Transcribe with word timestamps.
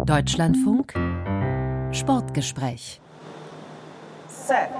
Deutschlandfunk 0.00 0.94
Sportgespräch. 1.92 2.98
Set. 4.26 4.72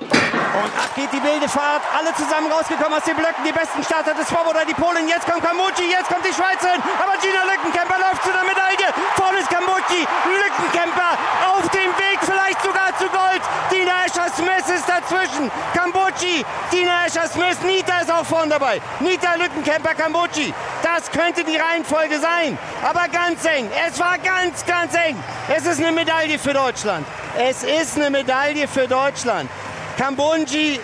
Und 0.00 0.72
ab 0.74 0.90
geht 0.96 1.12
die 1.12 1.22
wilde 1.22 1.46
Fahrt. 1.46 1.82
Alle 1.94 2.10
zusammen 2.16 2.50
rausgekommen 2.50 2.98
aus 2.98 3.04
den 3.04 3.14
Blöcken. 3.14 3.44
Die 3.46 3.52
besten 3.52 3.84
Starter 3.84 4.14
des 4.14 4.26
Svoboda, 4.26 4.64
die 4.64 4.74
Polen. 4.74 5.06
Jetzt 5.06 5.30
kommt 5.30 5.44
Kamucci, 5.44 5.86
jetzt 5.92 6.08
kommt 6.08 6.24
die 6.24 6.32
Schweizerin. 6.32 6.80
Aber 6.98 7.14
Gina 7.20 7.44
Lückenkämper 7.44 8.00
läuft 8.00 8.24
zu 8.24 8.32
der 8.32 8.42
Medaille. 8.42 8.88
Vorne 9.14 9.38
ist 9.38 9.50
Kamucci. 9.52 10.02
Lückenkämper 10.26 11.14
auf 11.52 11.68
dem 11.70 11.92
Weg 12.00 12.18
vielleicht 12.24 12.60
sogar 12.64 12.90
zu 12.96 13.06
Gold. 13.12 13.44
Dina 13.70 14.08
Escher-Smith 14.08 14.66
ist 14.74 14.88
dazwischen. 14.88 15.52
Kambucci, 15.74 16.44
Dina 16.72 17.06
Escher-Smith. 17.06 17.62
Nita 17.62 18.00
ist 18.00 18.10
auch 18.10 18.24
vorne 18.24 18.50
dabei. 18.50 18.80
Nita 19.00 19.19
Lückenkämper, 19.38 19.94
Kambucci. 19.94 20.52
Das 20.82 21.10
könnte 21.10 21.44
die 21.44 21.56
Reihenfolge 21.56 22.18
sein. 22.18 22.58
Aber 22.82 23.08
ganz 23.08 23.44
eng. 23.44 23.68
Es 23.88 23.98
war 23.98 24.18
ganz, 24.18 24.64
ganz 24.66 24.94
eng. 24.94 25.16
Es 25.48 25.66
ist 25.66 25.80
eine 25.80 25.92
Medaille 25.92 26.38
für 26.38 26.52
Deutschland. 26.52 27.06
Es 27.38 27.62
ist 27.62 27.96
eine 27.96 28.10
Medaille 28.10 28.66
für 28.68 28.88
Deutschland. 28.88 29.50
Kambonji 29.96 30.80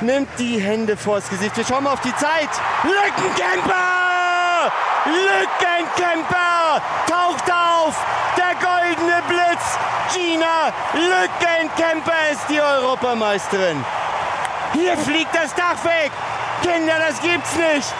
nimmt 0.00 0.28
die 0.38 0.58
Hände 0.60 0.96
vors 0.96 1.28
Gesicht. 1.28 1.56
Wir 1.56 1.64
schauen 1.64 1.84
mal 1.84 1.92
auf 1.92 2.00
die 2.00 2.14
Zeit. 2.16 2.50
Lückenkämper! 2.82 4.72
Lückenkämper 5.06 6.82
taucht 7.06 7.50
auf. 7.50 7.96
Der 8.36 8.54
goldene 8.54 9.22
Blitz. 9.28 9.78
Gina 10.14 10.72
Lückenkämper 10.94 12.30
ist 12.32 12.48
die 12.48 12.60
Europameisterin. 12.60 13.84
Hier 14.74 14.96
fliegt 14.98 15.34
das 15.34 15.54
Dach 15.54 15.82
weg. 15.84 16.10
Kinder, 16.62 16.94
das 16.98 17.20
gibt's 17.20 17.54
nicht. 17.54 17.92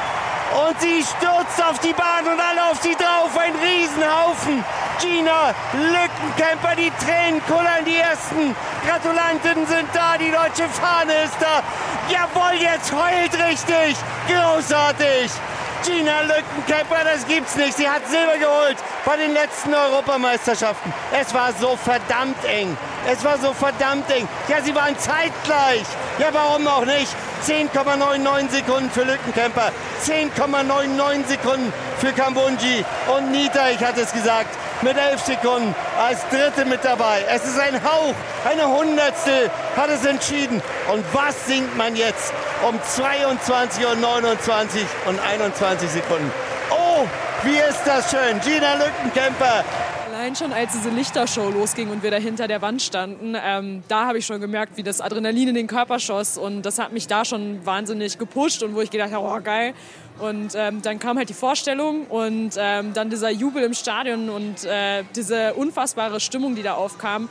Und 0.66 0.80
sie 0.80 1.02
stürzt 1.02 1.62
auf 1.62 1.78
die 1.80 1.92
Bahn 1.92 2.26
und 2.26 2.40
alle 2.40 2.70
auf 2.70 2.80
sie 2.82 2.94
drauf. 2.94 3.36
Ein 3.38 3.54
Riesenhaufen. 3.56 4.64
Gina 5.00 5.54
Lückenkämper, 5.74 6.74
die 6.76 6.90
Tränen 7.04 7.40
kullern, 7.46 7.84
die 7.86 7.96
ersten 7.96 8.56
Gratulanten 8.84 9.66
sind 9.66 9.88
da, 9.92 10.18
die 10.18 10.30
deutsche 10.30 10.68
Fahne 10.68 11.12
ist 11.24 11.36
da. 11.38 11.62
Jawohl, 12.08 12.60
jetzt 12.60 12.92
heult 12.92 13.32
richtig. 13.34 13.96
Großartig. 14.26 15.30
Gina 15.84 16.22
Lückenkämper, 16.22 17.04
das 17.04 17.24
gibt's 17.26 17.54
nicht. 17.54 17.76
Sie 17.76 17.88
hat 17.88 18.06
Silber 18.08 18.38
geholt 18.38 18.78
bei 19.04 19.16
den 19.16 19.32
letzten 19.32 19.72
Europameisterschaften. 19.72 20.92
Es 21.12 21.32
war 21.32 21.52
so 21.52 21.76
verdammt 21.76 22.44
eng. 22.44 22.76
Es 23.10 23.24
war 23.24 23.38
so 23.38 23.54
verdammt 23.54 24.10
eng. 24.10 24.28
Ja, 24.48 24.60
sie 24.62 24.74
waren 24.74 24.94
zeitgleich. 24.98 25.86
Ja, 26.18 26.28
warum 26.32 26.66
auch 26.66 26.84
nicht? 26.84 27.08
10,99 27.46 28.50
Sekunden 28.50 28.90
für 28.90 29.04
Lückenkämper, 29.04 29.72
10,99 30.04 31.26
Sekunden 31.26 31.72
für 31.98 32.12
Kambunji 32.12 32.84
und 33.16 33.30
Nita, 33.30 33.70
ich 33.70 33.82
hatte 33.82 34.02
es 34.02 34.12
gesagt, 34.12 34.50
mit 34.82 34.98
11 34.98 35.24
Sekunden 35.24 35.74
als 35.98 36.20
Dritte 36.28 36.66
mit 36.68 36.84
dabei. 36.84 37.24
Es 37.30 37.44
ist 37.44 37.58
ein 37.58 37.82
Hauch, 37.82 38.14
eine 38.44 38.68
Hundertstel 38.68 39.50
hat 39.76 39.88
es 39.88 40.04
entschieden. 40.04 40.60
Und 40.92 41.04
was 41.14 41.46
singt 41.46 41.76
man 41.76 41.96
jetzt 41.96 42.32
um 42.68 42.78
22 42.82 43.86
und 43.86 44.00
29 44.00 44.84
und 45.06 45.18
21 45.20 45.90
Sekunden? 45.90 46.30
Oh, 46.70 47.06
wie 47.44 47.56
ist 47.56 47.80
das 47.86 48.10
schön. 48.10 48.40
Gina 48.40 48.74
Lückenkämper 48.74 49.64
Allein 50.28 50.36
schon, 50.36 50.52
als 50.52 50.72
diese 50.74 50.90
Lichtershow 50.90 51.48
losging 51.48 51.88
und 51.88 52.02
wir 52.02 52.10
da 52.10 52.18
hinter 52.18 52.48
der 52.48 52.60
Wand 52.60 52.82
standen, 52.82 53.34
ähm, 53.34 53.82
da 53.88 54.04
habe 54.08 54.18
ich 54.18 54.26
schon 54.26 54.42
gemerkt, 54.42 54.76
wie 54.76 54.82
das 54.82 55.00
Adrenalin 55.00 55.48
in 55.48 55.54
den 55.54 55.66
Körper 55.66 55.98
schoss. 55.98 56.36
Und 56.36 56.66
das 56.66 56.78
hat 56.78 56.92
mich 56.92 57.06
da 57.06 57.24
schon 57.24 57.64
wahnsinnig 57.64 58.18
gepusht 58.18 58.62
und 58.62 58.74
wo 58.74 58.82
ich 58.82 58.90
gedacht 58.90 59.10
habe, 59.10 59.26
oh 59.26 59.42
geil. 59.42 59.72
Und 60.18 60.52
ähm, 60.54 60.82
dann 60.82 60.98
kam 60.98 61.16
halt 61.16 61.30
die 61.30 61.34
Vorstellung 61.34 62.04
und 62.08 62.50
ähm, 62.58 62.92
dann 62.92 63.08
dieser 63.08 63.30
Jubel 63.30 63.62
im 63.62 63.72
Stadion 63.72 64.28
und 64.28 64.66
äh, 64.66 65.02
diese 65.16 65.54
unfassbare 65.54 66.20
Stimmung, 66.20 66.54
die 66.56 66.62
da 66.62 66.74
aufkam 66.74 67.30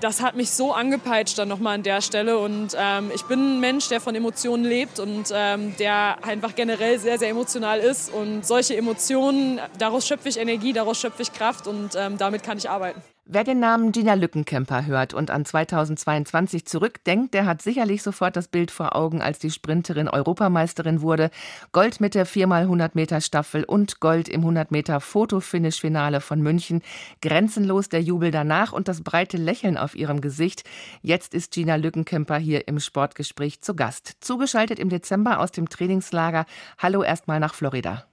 das 0.00 0.20
hat 0.22 0.36
mich 0.36 0.50
so 0.50 0.72
angepeitscht 0.72 1.38
dann 1.38 1.48
nochmal 1.48 1.76
an 1.76 1.82
der 1.82 2.00
Stelle. 2.00 2.38
Und 2.38 2.76
ähm, 2.76 3.10
ich 3.14 3.22
bin 3.24 3.56
ein 3.56 3.60
Mensch, 3.60 3.88
der 3.88 4.00
von 4.00 4.14
Emotionen 4.14 4.64
lebt 4.64 4.98
und 4.98 5.32
ähm, 5.32 5.74
der 5.78 6.18
einfach 6.22 6.54
generell 6.54 6.98
sehr, 6.98 7.18
sehr 7.18 7.30
emotional 7.30 7.78
ist. 7.78 8.12
Und 8.12 8.46
solche 8.46 8.76
Emotionen, 8.76 9.60
daraus 9.78 10.06
schöpfe 10.06 10.28
ich 10.28 10.38
Energie, 10.38 10.72
daraus 10.72 11.00
schöpfe 11.00 11.22
ich 11.22 11.32
Kraft 11.32 11.66
und 11.66 11.90
ähm, 11.96 12.18
damit 12.18 12.42
kann 12.42 12.58
ich 12.58 12.68
arbeiten. 12.68 13.00
Wer 13.26 13.42
den 13.42 13.58
Namen 13.58 13.90
Gina 13.90 14.12
Lückenkämper 14.12 14.84
hört 14.84 15.14
und 15.14 15.30
an 15.30 15.46
2022 15.46 16.66
zurückdenkt, 16.66 17.32
der 17.32 17.46
hat 17.46 17.62
sicherlich 17.62 18.02
sofort 18.02 18.36
das 18.36 18.48
Bild 18.48 18.70
vor 18.70 18.94
Augen, 18.94 19.22
als 19.22 19.38
die 19.38 19.50
Sprinterin 19.50 20.08
Europameisterin 20.08 21.00
wurde. 21.00 21.30
Gold 21.72 22.02
mit 22.02 22.14
der 22.14 22.26
4x100 22.26 22.90
Meter 22.92 23.22
Staffel 23.22 23.64
und 23.64 23.98
Gold 24.00 24.28
im 24.28 24.42
100 24.42 24.70
Meter 24.70 25.00
Fotofinish-Finale 25.00 26.20
von 26.20 26.42
München. 26.42 26.82
Grenzenlos 27.22 27.88
der 27.88 28.02
Jubel 28.02 28.30
danach 28.30 28.74
und 28.74 28.88
das 28.88 29.02
breite 29.02 29.38
Lächeln 29.38 29.78
auf 29.78 29.94
ihrem 29.94 30.20
Gesicht. 30.20 30.64
Jetzt 31.00 31.32
ist 31.32 31.54
Gina 31.54 31.76
Lückenkämper 31.76 32.36
hier 32.36 32.68
im 32.68 32.78
Sportgespräch 32.78 33.62
zu 33.62 33.74
Gast. 33.74 34.18
Zugeschaltet 34.20 34.78
im 34.78 34.90
Dezember 34.90 35.40
aus 35.40 35.50
dem 35.50 35.70
Trainingslager. 35.70 36.44
Hallo 36.76 37.02
erstmal 37.02 37.40
nach 37.40 37.54
Florida. 37.54 38.04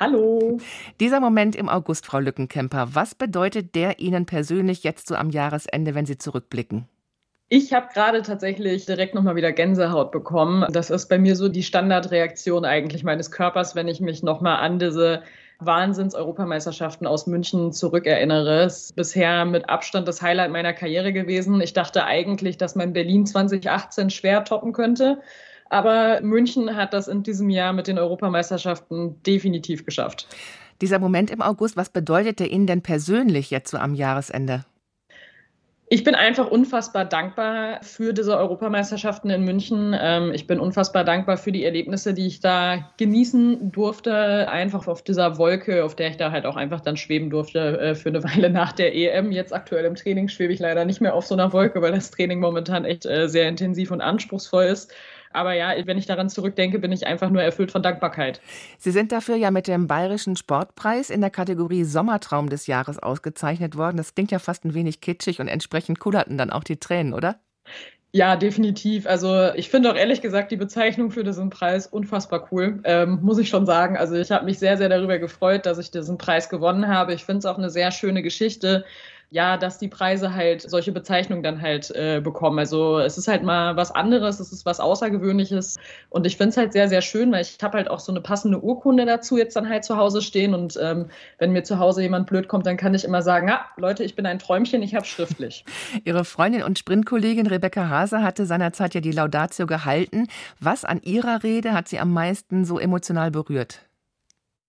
Hallo. 0.00 0.58
Dieser 1.00 1.18
Moment 1.18 1.56
im 1.56 1.68
August, 1.68 2.06
Frau 2.06 2.20
Lückenkemper, 2.20 2.90
was 2.92 3.16
bedeutet 3.16 3.74
der 3.74 3.98
Ihnen 3.98 4.26
persönlich 4.26 4.84
jetzt 4.84 5.08
so 5.08 5.16
am 5.16 5.30
Jahresende, 5.30 5.96
wenn 5.96 6.06
Sie 6.06 6.16
zurückblicken? 6.16 6.86
Ich 7.48 7.72
habe 7.72 7.88
gerade 7.92 8.22
tatsächlich 8.22 8.86
direkt 8.86 9.14
nochmal 9.14 9.34
wieder 9.34 9.50
Gänsehaut 9.52 10.12
bekommen. 10.12 10.66
Das 10.70 10.90
ist 10.90 11.08
bei 11.08 11.18
mir 11.18 11.34
so 11.34 11.48
die 11.48 11.64
Standardreaktion 11.64 12.64
eigentlich 12.64 13.02
meines 13.02 13.32
Körpers, 13.32 13.74
wenn 13.74 13.88
ich 13.88 14.00
mich 14.00 14.22
nochmal 14.22 14.58
an 14.58 14.78
diese 14.78 15.22
Wahnsinns-Europameisterschaften 15.58 17.06
aus 17.08 17.26
München 17.26 17.72
zurückerinnere. 17.72 18.62
Es 18.62 18.84
ist 18.84 18.96
bisher 18.96 19.44
mit 19.46 19.68
Abstand 19.68 20.06
das 20.06 20.22
Highlight 20.22 20.52
meiner 20.52 20.74
Karriere 20.74 21.12
gewesen. 21.12 21.60
Ich 21.60 21.72
dachte 21.72 22.04
eigentlich, 22.04 22.56
dass 22.56 22.76
mein 22.76 22.92
Berlin 22.92 23.26
2018 23.26 24.10
schwer 24.10 24.44
toppen 24.44 24.72
könnte. 24.72 25.18
Aber 25.70 26.20
München 26.22 26.74
hat 26.76 26.94
das 26.94 27.08
in 27.08 27.22
diesem 27.22 27.50
Jahr 27.50 27.72
mit 27.72 27.86
den 27.86 27.98
Europameisterschaften 27.98 29.22
definitiv 29.22 29.84
geschafft. 29.84 30.26
Dieser 30.80 30.98
Moment 30.98 31.30
im 31.30 31.42
August, 31.42 31.76
was 31.76 31.90
bedeutet 31.90 32.40
der 32.40 32.50
Ihnen 32.50 32.66
denn 32.66 32.82
persönlich 32.82 33.50
jetzt 33.50 33.70
so 33.70 33.78
am 33.78 33.94
Jahresende? 33.94 34.64
Ich 35.90 36.04
bin 36.04 36.14
einfach 36.14 36.50
unfassbar 36.50 37.06
dankbar 37.06 37.78
für 37.82 38.12
diese 38.12 38.36
Europameisterschaften 38.36 39.30
in 39.30 39.44
München. 39.44 39.96
Ähm, 39.98 40.32
ich 40.34 40.46
bin 40.46 40.60
unfassbar 40.60 41.02
dankbar 41.02 41.38
für 41.38 41.50
die 41.50 41.64
Erlebnisse, 41.64 42.12
die 42.12 42.26
ich 42.26 42.40
da 42.40 42.90
genießen 42.98 43.72
durfte. 43.72 44.50
Einfach 44.50 44.86
auf 44.86 45.02
dieser 45.02 45.38
Wolke, 45.38 45.84
auf 45.84 45.96
der 45.96 46.10
ich 46.10 46.18
da 46.18 46.30
halt 46.30 46.44
auch 46.44 46.56
einfach 46.56 46.80
dann 46.82 46.98
schweben 46.98 47.30
durfte 47.30 47.80
äh, 47.80 47.94
für 47.94 48.10
eine 48.10 48.22
Weile 48.24 48.50
nach 48.50 48.72
der 48.72 48.94
EM. 48.94 49.32
Jetzt 49.32 49.54
aktuell 49.54 49.86
im 49.86 49.94
Training 49.94 50.28
schwebe 50.28 50.52
ich 50.52 50.60
leider 50.60 50.84
nicht 50.84 51.00
mehr 51.00 51.14
auf 51.14 51.24
so 51.24 51.34
einer 51.34 51.54
Wolke, 51.54 51.80
weil 51.80 51.92
das 51.92 52.10
Training 52.10 52.38
momentan 52.38 52.84
echt 52.84 53.06
äh, 53.06 53.26
sehr 53.26 53.48
intensiv 53.48 53.90
und 53.90 54.02
anspruchsvoll 54.02 54.64
ist. 54.64 54.92
Aber 55.32 55.52
ja, 55.52 55.74
wenn 55.84 55.98
ich 55.98 56.06
daran 56.06 56.28
zurückdenke, 56.28 56.78
bin 56.78 56.92
ich 56.92 57.06
einfach 57.06 57.30
nur 57.30 57.42
erfüllt 57.42 57.70
von 57.70 57.82
Dankbarkeit. 57.82 58.40
Sie 58.78 58.90
sind 58.90 59.12
dafür 59.12 59.36
ja 59.36 59.50
mit 59.50 59.68
dem 59.68 59.86
Bayerischen 59.86 60.36
Sportpreis 60.36 61.10
in 61.10 61.20
der 61.20 61.30
Kategorie 61.30 61.84
Sommertraum 61.84 62.48
des 62.48 62.66
Jahres 62.66 62.98
ausgezeichnet 62.98 63.76
worden. 63.76 63.96
Das 63.96 64.14
klingt 64.14 64.30
ja 64.30 64.38
fast 64.38 64.64
ein 64.64 64.74
wenig 64.74 65.00
kitschig 65.00 65.40
und 65.40 65.48
entsprechend 65.48 66.00
kullerten 66.00 66.38
dann 66.38 66.50
auch 66.50 66.64
die 66.64 66.78
Tränen, 66.78 67.14
oder? 67.14 67.40
Ja, 68.12 68.36
definitiv. 68.36 69.06
Also 69.06 69.52
ich 69.54 69.68
finde 69.68 69.92
auch 69.92 69.96
ehrlich 69.96 70.22
gesagt 70.22 70.50
die 70.50 70.56
Bezeichnung 70.56 71.10
für 71.10 71.24
diesen 71.24 71.50
Preis 71.50 71.86
unfassbar 71.86 72.48
cool, 72.50 72.80
ähm, 72.84 73.18
muss 73.20 73.38
ich 73.38 73.50
schon 73.50 73.66
sagen. 73.66 73.98
Also 73.98 74.14
ich 74.14 74.30
habe 74.30 74.46
mich 74.46 74.58
sehr, 74.58 74.78
sehr 74.78 74.88
darüber 74.88 75.18
gefreut, 75.18 75.66
dass 75.66 75.76
ich 75.76 75.90
diesen 75.90 76.16
Preis 76.16 76.48
gewonnen 76.48 76.88
habe. 76.88 77.12
Ich 77.12 77.24
finde 77.24 77.40
es 77.40 77.46
auch 77.46 77.58
eine 77.58 77.68
sehr 77.68 77.90
schöne 77.90 78.22
Geschichte 78.22 78.86
ja, 79.30 79.58
dass 79.58 79.78
die 79.78 79.88
Preise 79.88 80.34
halt 80.34 80.62
solche 80.62 80.90
Bezeichnungen 80.90 81.42
dann 81.42 81.60
halt 81.60 81.90
äh, 81.90 82.20
bekommen. 82.22 82.58
Also 82.58 82.98
es 82.98 83.18
ist 83.18 83.28
halt 83.28 83.42
mal 83.42 83.76
was 83.76 83.90
anderes, 83.90 84.40
es 84.40 84.52
ist 84.52 84.64
was 84.64 84.80
Außergewöhnliches 84.80 85.76
und 86.08 86.26
ich 86.26 86.36
finde 86.36 86.50
es 86.50 86.56
halt 86.56 86.72
sehr, 86.72 86.88
sehr 86.88 87.02
schön, 87.02 87.30
weil 87.30 87.42
ich 87.42 87.58
habe 87.62 87.76
halt 87.76 87.90
auch 87.90 88.00
so 88.00 88.10
eine 88.10 88.22
passende 88.22 88.62
Urkunde 88.62 89.04
dazu 89.04 89.36
jetzt 89.36 89.54
dann 89.56 89.68
halt 89.68 89.84
zu 89.84 89.96
Hause 89.96 90.22
stehen 90.22 90.54
und 90.54 90.78
ähm, 90.80 91.10
wenn 91.38 91.52
mir 91.52 91.62
zu 91.62 91.78
Hause 91.78 92.02
jemand 92.02 92.26
blöd 92.26 92.48
kommt, 92.48 92.66
dann 92.66 92.78
kann 92.78 92.94
ich 92.94 93.04
immer 93.04 93.20
sagen, 93.20 93.48
ja, 93.48 93.66
Leute, 93.76 94.02
ich 94.02 94.16
bin 94.16 94.24
ein 94.24 94.38
Träumchen, 94.38 94.82
ich 94.82 94.94
habe 94.94 95.04
schriftlich. 95.04 95.64
Ihre 96.04 96.24
Freundin 96.24 96.62
und 96.62 96.78
Sprintkollegin 96.78 97.46
Rebecca 97.46 97.88
Hase 97.88 98.22
hatte 98.22 98.46
seinerzeit 98.46 98.94
ja 98.94 99.00
die 99.00 99.12
Laudatio 99.12 99.66
gehalten. 99.66 100.26
Was 100.58 100.84
an 100.84 101.02
ihrer 101.02 101.42
Rede 101.42 101.74
hat 101.74 101.88
sie 101.88 101.98
am 101.98 102.12
meisten 102.12 102.64
so 102.64 102.78
emotional 102.78 103.30
berührt? 103.30 103.87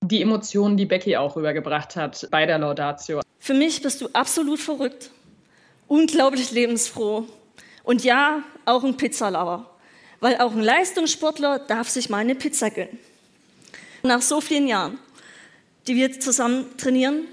Die 0.01 0.21
Emotionen, 0.21 0.77
die 0.77 0.85
Becky 0.85 1.17
auch 1.17 1.35
rübergebracht 1.35 1.95
hat 1.95 2.27
bei 2.31 2.45
der 2.45 2.57
Laudatio. 2.57 3.21
Für 3.39 3.53
mich 3.53 3.81
bist 3.81 4.01
du 4.01 4.09
absolut 4.13 4.59
verrückt, 4.59 5.11
unglaublich 5.87 6.51
lebensfroh 6.51 7.25
und 7.83 8.03
ja, 8.03 8.43
auch 8.65 8.83
ein 8.83 8.97
Pizzalauer, 8.97 9.69
weil 10.19 10.37
auch 10.37 10.51
ein 10.51 10.61
Leistungssportler 10.61 11.59
darf 11.59 11.89
sich 11.89 12.09
mal 12.09 12.19
eine 12.19 12.35
Pizza 12.35 12.69
gönnen. 12.69 12.99
Nach 14.03 14.21
so 14.21 14.39
vielen 14.39 14.67
Jahren, 14.67 14.97
die 15.87 15.95
wir 15.95 16.19
zusammen 16.19 16.65
trainieren, 16.77 17.25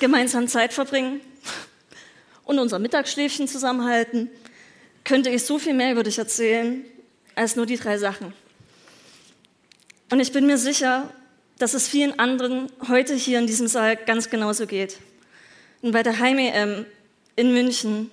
gemeinsam 0.00 0.48
Zeit 0.48 0.72
verbringen 0.72 1.20
und 2.44 2.58
unser 2.58 2.78
Mittagsschläfchen 2.78 3.48
zusammenhalten, 3.48 4.30
könnte 5.04 5.28
ich 5.28 5.44
so 5.44 5.58
viel 5.58 5.74
mehr 5.74 5.92
über 5.92 6.02
dich 6.02 6.18
erzählen 6.18 6.84
als 7.34 7.56
nur 7.56 7.66
die 7.66 7.76
drei 7.76 7.98
Sachen. 7.98 8.32
Und 10.10 10.20
ich 10.20 10.32
bin 10.32 10.46
mir 10.46 10.56
sicher, 10.56 11.10
dass 11.58 11.74
es 11.74 11.88
vielen 11.88 12.18
anderen 12.18 12.70
heute 12.88 13.14
hier 13.14 13.38
in 13.38 13.46
diesem 13.46 13.68
Saal 13.68 13.96
ganz 13.96 14.30
genauso 14.30 14.66
geht. 14.66 14.98
Und 15.82 15.92
bei 15.92 16.02
der 16.02 16.18
Heim-EM 16.18 16.86
in 17.36 17.52
München 17.52 18.10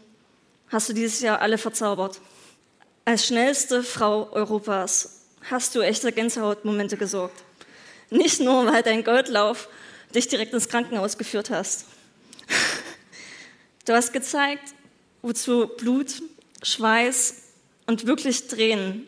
hast 0.69 0.89
du 0.89 0.93
dieses 0.93 1.21
Jahr 1.21 1.41
alle 1.41 1.57
verzaubert. 1.57 2.21
Als 3.05 3.25
schnellste 3.25 3.83
Frau 3.83 4.31
Europas 4.31 5.21
hast 5.49 5.75
du 5.75 5.81
echte 5.81 6.11
Gänsehautmomente 6.11 6.97
gesorgt. 6.97 7.43
Nicht 8.09 8.39
nur, 8.41 8.65
weil 8.65 8.83
dein 8.83 9.03
Goldlauf 9.03 9.69
dich 10.13 10.27
direkt 10.27 10.53
ins 10.53 10.69
Krankenhaus 10.69 11.17
geführt 11.17 11.49
hast. 11.49 11.85
Du 13.85 13.93
hast 13.93 14.13
gezeigt, 14.13 14.75
wozu 15.23 15.67
Blut, 15.67 16.21
Schweiß 16.61 17.41
und 17.87 18.05
wirklich 18.05 18.47
Tränen 18.47 19.07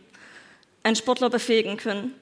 einen 0.81 0.95
Sportler 0.95 1.29
befähigen 1.29 1.77
können. 1.77 2.15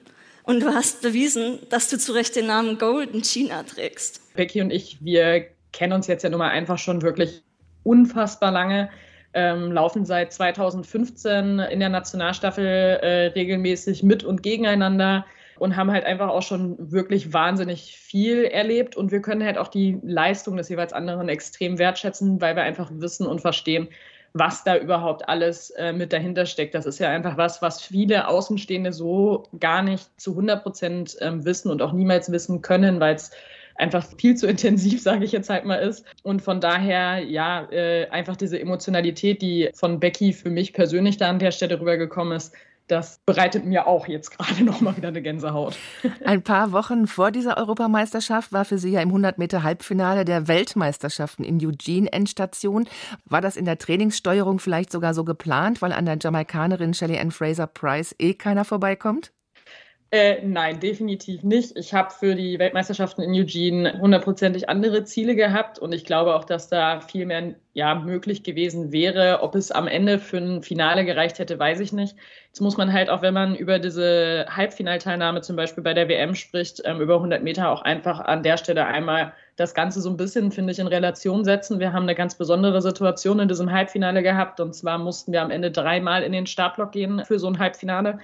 Und 0.44 0.60
du 0.60 0.68
hast 0.74 1.02
bewiesen, 1.02 1.58
dass 1.70 1.88
du 1.88 1.98
zu 1.98 2.12
Recht 2.12 2.34
den 2.36 2.46
Namen 2.46 2.78
Golden 2.78 3.22
China 3.22 3.62
trägst. 3.62 4.34
Becky 4.34 4.60
und 4.60 4.70
ich, 4.70 4.98
wir 5.04 5.46
kennen 5.72 5.92
uns 5.92 6.06
jetzt 6.06 6.22
ja 6.22 6.30
nun 6.30 6.38
mal 6.38 6.50
einfach 6.50 6.78
schon 6.78 7.02
wirklich 7.02 7.42
unfassbar 7.84 8.50
lange. 8.50 8.90
Ähm, 9.34 9.72
laufen 9.72 10.04
seit 10.04 10.32
2015 10.32 11.58
in 11.58 11.80
der 11.80 11.88
Nationalstaffel 11.88 12.66
äh, 12.66 13.26
regelmäßig 13.28 14.02
mit 14.02 14.24
und 14.24 14.42
gegeneinander 14.42 15.24
und 15.58 15.76
haben 15.76 15.90
halt 15.90 16.04
einfach 16.04 16.28
auch 16.28 16.42
schon 16.42 16.76
wirklich 16.92 17.32
wahnsinnig 17.32 17.96
viel 17.96 18.44
erlebt 18.44 18.96
und 18.96 19.10
wir 19.10 19.22
können 19.22 19.44
halt 19.44 19.56
auch 19.56 19.68
die 19.68 19.98
Leistung 20.02 20.56
des 20.56 20.68
jeweils 20.68 20.92
anderen 20.92 21.28
extrem 21.28 21.78
wertschätzen, 21.78 22.40
weil 22.40 22.56
wir 22.56 22.62
einfach 22.62 22.90
wissen 22.92 23.26
und 23.26 23.40
verstehen, 23.40 23.88
was 24.34 24.64
da 24.64 24.76
überhaupt 24.76 25.28
alles 25.28 25.70
äh, 25.70 25.92
mit 25.92 26.12
dahinter 26.12 26.46
steckt. 26.46 26.74
Das 26.74 26.86
ist 26.86 26.98
ja 26.98 27.10
einfach 27.10 27.36
was, 27.36 27.60
was 27.62 27.82
viele 27.82 28.28
Außenstehende 28.28 28.92
so 28.92 29.44
gar 29.60 29.82
nicht 29.82 30.08
zu 30.20 30.30
100 30.30 30.62
Prozent 30.62 31.16
ähm, 31.20 31.44
wissen 31.44 31.70
und 31.70 31.82
auch 31.82 31.92
niemals 31.92 32.32
wissen 32.32 32.62
können, 32.62 33.00
weil 33.00 33.14
es 33.14 33.30
einfach 33.76 34.04
viel 34.18 34.36
zu 34.36 34.46
intensiv, 34.46 35.02
sage 35.02 35.24
ich 35.24 35.32
jetzt 35.32 35.50
halt 35.50 35.64
mal, 35.64 35.76
ist. 35.76 36.04
Und 36.22 36.42
von 36.42 36.60
daher, 36.60 37.18
ja, 37.18 37.68
äh, 37.70 38.08
einfach 38.08 38.36
diese 38.36 38.58
Emotionalität, 38.58 39.42
die 39.42 39.70
von 39.74 40.00
Becky 40.00 40.32
für 40.32 40.50
mich 40.50 40.72
persönlich 40.72 41.16
da 41.16 41.28
an 41.28 41.38
der 41.38 41.50
Stelle 41.50 41.80
rübergekommen 41.80 42.36
ist, 42.36 42.54
das 42.92 43.20
bereitet 43.24 43.64
mir 43.64 43.86
auch 43.86 44.06
jetzt 44.06 44.36
gerade 44.36 44.62
noch 44.64 44.80
mal 44.80 44.96
wieder 44.96 45.08
eine 45.08 45.22
Gänsehaut. 45.22 45.76
Ein 46.24 46.42
paar 46.42 46.72
Wochen 46.72 47.06
vor 47.06 47.30
dieser 47.30 47.56
Europameisterschaft 47.56 48.52
war 48.52 48.64
für 48.64 48.78
Sie 48.78 48.90
ja 48.90 49.00
im 49.00 49.08
100 49.08 49.38
Meter 49.38 49.62
Halbfinale 49.62 50.24
der 50.24 50.46
Weltmeisterschaften 50.46 51.42
in 51.42 51.58
Eugene 51.64 52.12
Endstation. 52.12 52.88
War 53.24 53.40
das 53.40 53.56
in 53.56 53.64
der 53.64 53.78
Trainingssteuerung 53.78 54.58
vielleicht 54.58 54.92
sogar 54.92 55.14
so 55.14 55.24
geplant, 55.24 55.80
weil 55.80 55.92
an 55.92 56.04
der 56.04 56.18
Jamaikanerin 56.20 56.94
Shelly 56.94 57.18
Ann 57.18 57.30
Fraser 57.30 57.66
Price 57.66 58.14
eh 58.18 58.34
keiner 58.34 58.64
vorbeikommt? 58.64 59.32
Äh, 60.14 60.42
nein, 60.44 60.78
definitiv 60.78 61.42
nicht. 61.42 61.74
Ich 61.74 61.94
habe 61.94 62.10
für 62.10 62.34
die 62.34 62.58
Weltmeisterschaften 62.58 63.22
in 63.22 63.32
Eugene 63.32 63.98
hundertprozentig 63.98 64.68
andere 64.68 65.04
Ziele 65.04 65.34
gehabt 65.34 65.78
und 65.78 65.94
ich 65.94 66.04
glaube 66.04 66.34
auch, 66.34 66.44
dass 66.44 66.68
da 66.68 67.00
viel 67.00 67.24
mehr 67.24 67.54
ja, 67.72 67.94
möglich 67.94 68.42
gewesen 68.42 68.92
wäre. 68.92 69.38
Ob 69.40 69.54
es 69.54 69.70
am 69.70 69.88
Ende 69.88 70.18
für 70.18 70.36
ein 70.36 70.62
Finale 70.62 71.06
gereicht 71.06 71.38
hätte, 71.38 71.58
weiß 71.58 71.80
ich 71.80 71.94
nicht. 71.94 72.14
Jetzt 72.48 72.60
muss 72.60 72.76
man 72.76 72.92
halt 72.92 73.08
auch, 73.08 73.22
wenn 73.22 73.32
man 73.32 73.54
über 73.54 73.78
diese 73.78 74.44
Halbfinalteilnahme 74.50 75.40
zum 75.40 75.56
Beispiel 75.56 75.82
bei 75.82 75.94
der 75.94 76.10
WM 76.10 76.34
spricht, 76.34 76.82
ähm, 76.84 77.00
über 77.00 77.14
100 77.14 77.42
Meter 77.42 77.70
auch 77.70 77.80
einfach 77.80 78.20
an 78.20 78.42
der 78.42 78.58
Stelle 78.58 78.84
einmal 78.84 79.32
das 79.56 79.72
Ganze 79.72 80.02
so 80.02 80.10
ein 80.10 80.18
bisschen, 80.18 80.52
finde 80.52 80.72
ich, 80.74 80.78
in 80.78 80.88
Relation 80.88 81.42
setzen. 81.42 81.80
Wir 81.80 81.94
haben 81.94 82.02
eine 82.02 82.14
ganz 82.14 82.34
besondere 82.34 82.82
Situation 82.82 83.40
in 83.40 83.48
diesem 83.48 83.72
Halbfinale 83.72 84.22
gehabt 84.22 84.60
und 84.60 84.74
zwar 84.74 84.98
mussten 84.98 85.32
wir 85.32 85.40
am 85.40 85.50
Ende 85.50 85.70
dreimal 85.70 86.22
in 86.22 86.32
den 86.32 86.46
Startblock 86.46 86.92
gehen 86.92 87.24
für 87.24 87.38
so 87.38 87.46
ein 87.46 87.58
Halbfinale 87.58 88.18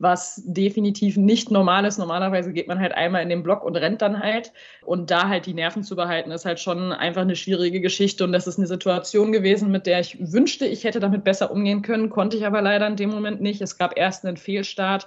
was 0.00 0.42
definitiv 0.46 1.18
nicht 1.18 1.50
normal 1.50 1.84
ist. 1.84 1.98
Normalerweise 1.98 2.52
geht 2.54 2.66
man 2.66 2.80
halt 2.80 2.92
einmal 2.92 3.22
in 3.22 3.28
den 3.28 3.42
Block 3.42 3.62
und 3.62 3.76
rennt 3.76 4.00
dann 4.00 4.18
halt. 4.18 4.50
Und 4.82 5.10
da 5.10 5.28
halt 5.28 5.44
die 5.44 5.52
Nerven 5.52 5.84
zu 5.84 5.94
behalten, 5.94 6.30
ist 6.30 6.46
halt 6.46 6.58
schon 6.58 6.92
einfach 6.92 7.20
eine 7.20 7.36
schwierige 7.36 7.82
Geschichte. 7.82 8.24
Und 8.24 8.32
das 8.32 8.46
ist 8.46 8.56
eine 8.58 8.66
Situation 8.66 9.30
gewesen, 9.30 9.70
mit 9.70 9.86
der 9.86 10.00
ich 10.00 10.16
wünschte, 10.18 10.66
ich 10.66 10.84
hätte 10.84 11.00
damit 11.00 11.22
besser 11.22 11.50
umgehen 11.50 11.82
können, 11.82 12.08
konnte 12.08 12.38
ich 12.38 12.46
aber 12.46 12.62
leider 12.62 12.86
in 12.86 12.96
dem 12.96 13.10
Moment 13.10 13.42
nicht. 13.42 13.60
Es 13.60 13.76
gab 13.76 13.98
erst 13.98 14.24
einen 14.24 14.38
Fehlstart 14.38 15.06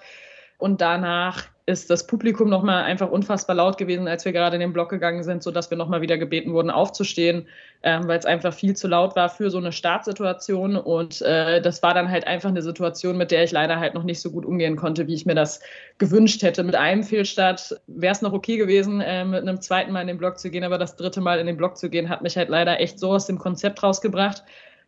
und 0.59 0.79
danach 0.79 1.45
ist 1.65 1.89
das 1.89 2.07
Publikum 2.07 2.49
nochmal 2.49 2.83
einfach 2.83 3.09
unfassbar 3.09 3.55
laut 3.55 3.77
gewesen, 3.77 4.07
als 4.09 4.25
wir 4.25 4.33
gerade 4.33 4.57
in 4.57 4.59
den 4.59 4.73
Block 4.73 4.89
gegangen 4.89 5.23
sind, 5.23 5.43
sodass 5.43 5.69
wir 5.69 5.77
nochmal 5.77 6.01
wieder 6.01 6.17
gebeten 6.17 6.51
wurden, 6.51 6.69
aufzustehen, 6.69 7.47
ähm, 7.83 8.05
weil 8.07 8.19
es 8.19 8.25
einfach 8.25 8.53
viel 8.53 8.75
zu 8.75 8.89
laut 8.89 9.15
war 9.15 9.29
für 9.29 9.49
so 9.49 9.59
eine 9.59 9.71
Startsituation. 9.71 10.75
Und 10.75 11.21
äh, 11.21 11.61
das 11.61 11.81
war 11.81 11.93
dann 11.93 12.11
halt 12.11 12.27
einfach 12.27 12.49
eine 12.49 12.61
Situation, 12.61 13.17
mit 13.17 13.31
der 13.31 13.45
ich 13.45 13.51
leider 13.51 13.79
halt 13.79 13.93
noch 13.93 14.03
nicht 14.03 14.19
so 14.19 14.31
gut 14.31 14.45
umgehen 14.45 14.75
konnte, 14.75 15.07
wie 15.07 15.13
ich 15.13 15.25
mir 15.25 15.35
das 15.35 15.61
gewünscht 15.99 16.43
hätte. 16.43 16.63
Mit 16.63 16.75
einem 16.75 17.03
Fehlstart 17.03 17.79
wäre 17.87 18.11
es 18.11 18.21
noch 18.21 18.33
okay 18.33 18.57
gewesen, 18.57 18.99
äh, 18.99 19.23
mit 19.23 19.41
einem 19.41 19.61
zweiten 19.61 19.93
Mal 19.93 20.01
in 20.01 20.07
den 20.07 20.17
Block 20.17 20.39
zu 20.39 20.49
gehen, 20.49 20.65
aber 20.65 20.77
das 20.77 20.97
dritte 20.97 21.21
Mal 21.21 21.39
in 21.39 21.47
den 21.47 21.55
Block 21.55 21.77
zu 21.77 21.89
gehen, 21.89 22.09
hat 22.09 22.23
mich 22.23 22.35
halt 22.35 22.49
leider 22.49 22.81
echt 22.81 22.99
so 22.99 23.11
aus 23.11 23.25
dem 23.25 23.39
Konzept 23.39 23.81
rausgebracht 23.81 24.43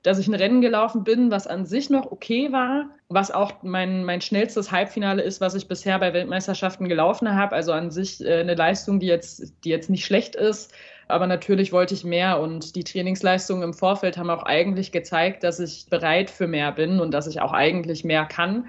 dass 0.05 0.19
ich 0.19 0.27
ein 0.27 0.35
Rennen 0.35 0.61
gelaufen 0.61 1.03
bin, 1.03 1.31
was 1.31 1.47
an 1.47 1.65
sich 1.65 1.89
noch 1.89 2.11
okay 2.11 2.51
war, 2.51 2.85
was 3.09 3.31
auch 3.31 3.63
mein, 3.63 4.03
mein 4.03 4.21
schnellstes 4.21 4.71
Halbfinale 4.71 5.23
ist, 5.23 5.41
was 5.41 5.55
ich 5.55 5.67
bisher 5.67 5.97
bei 5.97 6.13
Weltmeisterschaften 6.13 6.87
gelaufen 6.87 7.33
habe. 7.35 7.55
Also 7.55 7.71
an 7.71 7.89
sich 7.89 8.23
äh, 8.23 8.39
eine 8.39 8.53
Leistung, 8.53 8.99
die 8.99 9.07
jetzt, 9.07 9.53
die 9.63 9.69
jetzt 9.69 9.89
nicht 9.89 10.05
schlecht 10.05 10.35
ist. 10.35 10.71
Aber 11.07 11.25
natürlich 11.25 11.71
wollte 11.71 11.95
ich 11.95 12.03
mehr 12.03 12.39
und 12.39 12.75
die 12.75 12.83
Trainingsleistungen 12.83 13.63
im 13.63 13.73
Vorfeld 13.73 14.17
haben 14.17 14.29
auch 14.29 14.43
eigentlich 14.43 14.91
gezeigt, 14.91 15.43
dass 15.43 15.59
ich 15.59 15.87
bereit 15.89 16.29
für 16.29 16.47
mehr 16.47 16.71
bin 16.71 16.99
und 16.99 17.11
dass 17.11 17.25
ich 17.25 17.41
auch 17.41 17.53
eigentlich 17.53 18.03
mehr 18.03 18.25
kann. 18.25 18.67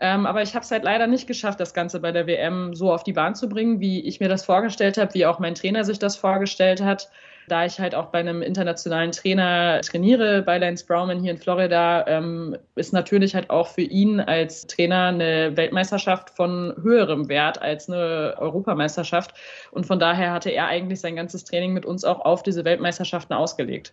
Ähm, 0.00 0.26
aber 0.26 0.42
ich 0.42 0.54
habe 0.54 0.64
es 0.64 0.70
halt 0.70 0.84
leider 0.84 1.06
nicht 1.06 1.26
geschafft, 1.26 1.60
das 1.60 1.72
Ganze 1.72 2.00
bei 2.00 2.12
der 2.12 2.26
WM 2.26 2.74
so 2.74 2.92
auf 2.92 3.04
die 3.04 3.12
Bahn 3.12 3.34
zu 3.34 3.48
bringen, 3.48 3.80
wie 3.80 4.02
ich 4.02 4.20
mir 4.20 4.28
das 4.28 4.44
vorgestellt 4.44 4.98
habe, 4.98 5.14
wie 5.14 5.24
auch 5.24 5.38
mein 5.38 5.54
Trainer 5.54 5.84
sich 5.84 5.98
das 5.98 6.16
vorgestellt 6.16 6.82
hat. 6.82 7.08
Da 7.48 7.64
ich 7.64 7.78
halt 7.78 7.94
auch 7.94 8.06
bei 8.06 8.20
einem 8.20 8.42
internationalen 8.42 9.12
Trainer 9.12 9.80
trainiere, 9.82 10.42
bei 10.42 10.58
Lance 10.58 10.86
Browman 10.86 11.20
hier 11.20 11.32
in 11.32 11.38
Florida, 11.38 12.06
ähm, 12.06 12.56
ist 12.74 12.92
natürlich 12.92 13.34
halt 13.34 13.50
auch 13.50 13.68
für 13.68 13.82
ihn 13.82 14.20
als 14.20 14.66
Trainer 14.66 15.06
eine 15.06 15.56
Weltmeisterschaft 15.56 16.30
von 16.30 16.74
höherem 16.82 17.28
Wert 17.28 17.60
als 17.60 17.88
eine 17.88 18.34
Europameisterschaft. 18.38 19.34
Und 19.70 19.86
von 19.86 19.98
daher 19.98 20.32
hatte 20.32 20.50
er 20.50 20.66
eigentlich 20.66 21.00
sein 21.00 21.16
ganzes 21.16 21.44
Training 21.44 21.72
mit 21.72 21.84
uns 21.84 22.04
auch 22.04 22.20
auf 22.20 22.42
diese 22.42 22.64
Weltmeisterschaften 22.64 23.34
ausgelegt. 23.34 23.92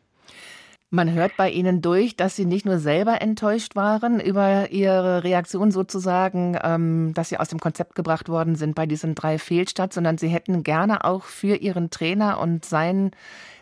Man 0.94 1.14
hört 1.14 1.38
bei 1.38 1.50
Ihnen 1.50 1.82
durch, 1.82 2.18
dass 2.18 2.36
Sie 2.36 2.44
nicht 2.44 2.66
nur 2.66 2.78
selber 2.78 3.22
enttäuscht 3.22 3.78
waren 3.78 4.20
über 4.20 4.72
Ihre 4.72 5.24
Reaktion 5.24 5.72
sozusagen, 5.72 6.60
ähm, 6.62 7.14
dass 7.14 7.30
Sie 7.30 7.38
aus 7.38 7.48
dem 7.48 7.62
Konzept 7.62 7.96
gebracht 7.96 8.28
worden 8.28 8.56
sind 8.56 8.76
bei 8.76 8.86
diesen 8.86 9.16
drei 9.16 9.40
Fehlstarts, 9.40 9.96
sondern 9.96 10.18
Sie 10.18 10.28
hätten 10.28 10.64
gerne 10.64 11.06
auch 11.06 11.24
für 11.24 11.56
Ihren 11.56 11.92
Trainer 11.92 12.42
und 12.42 12.66
sein 12.66 13.12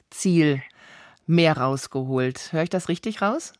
Ziel 0.09 0.63
mehr 1.27 1.55
rausgeholt. 1.55 2.51
Höre 2.51 2.63
ich 2.63 2.69
das 2.71 2.89
richtig 2.89 3.21
raus? 3.21 3.53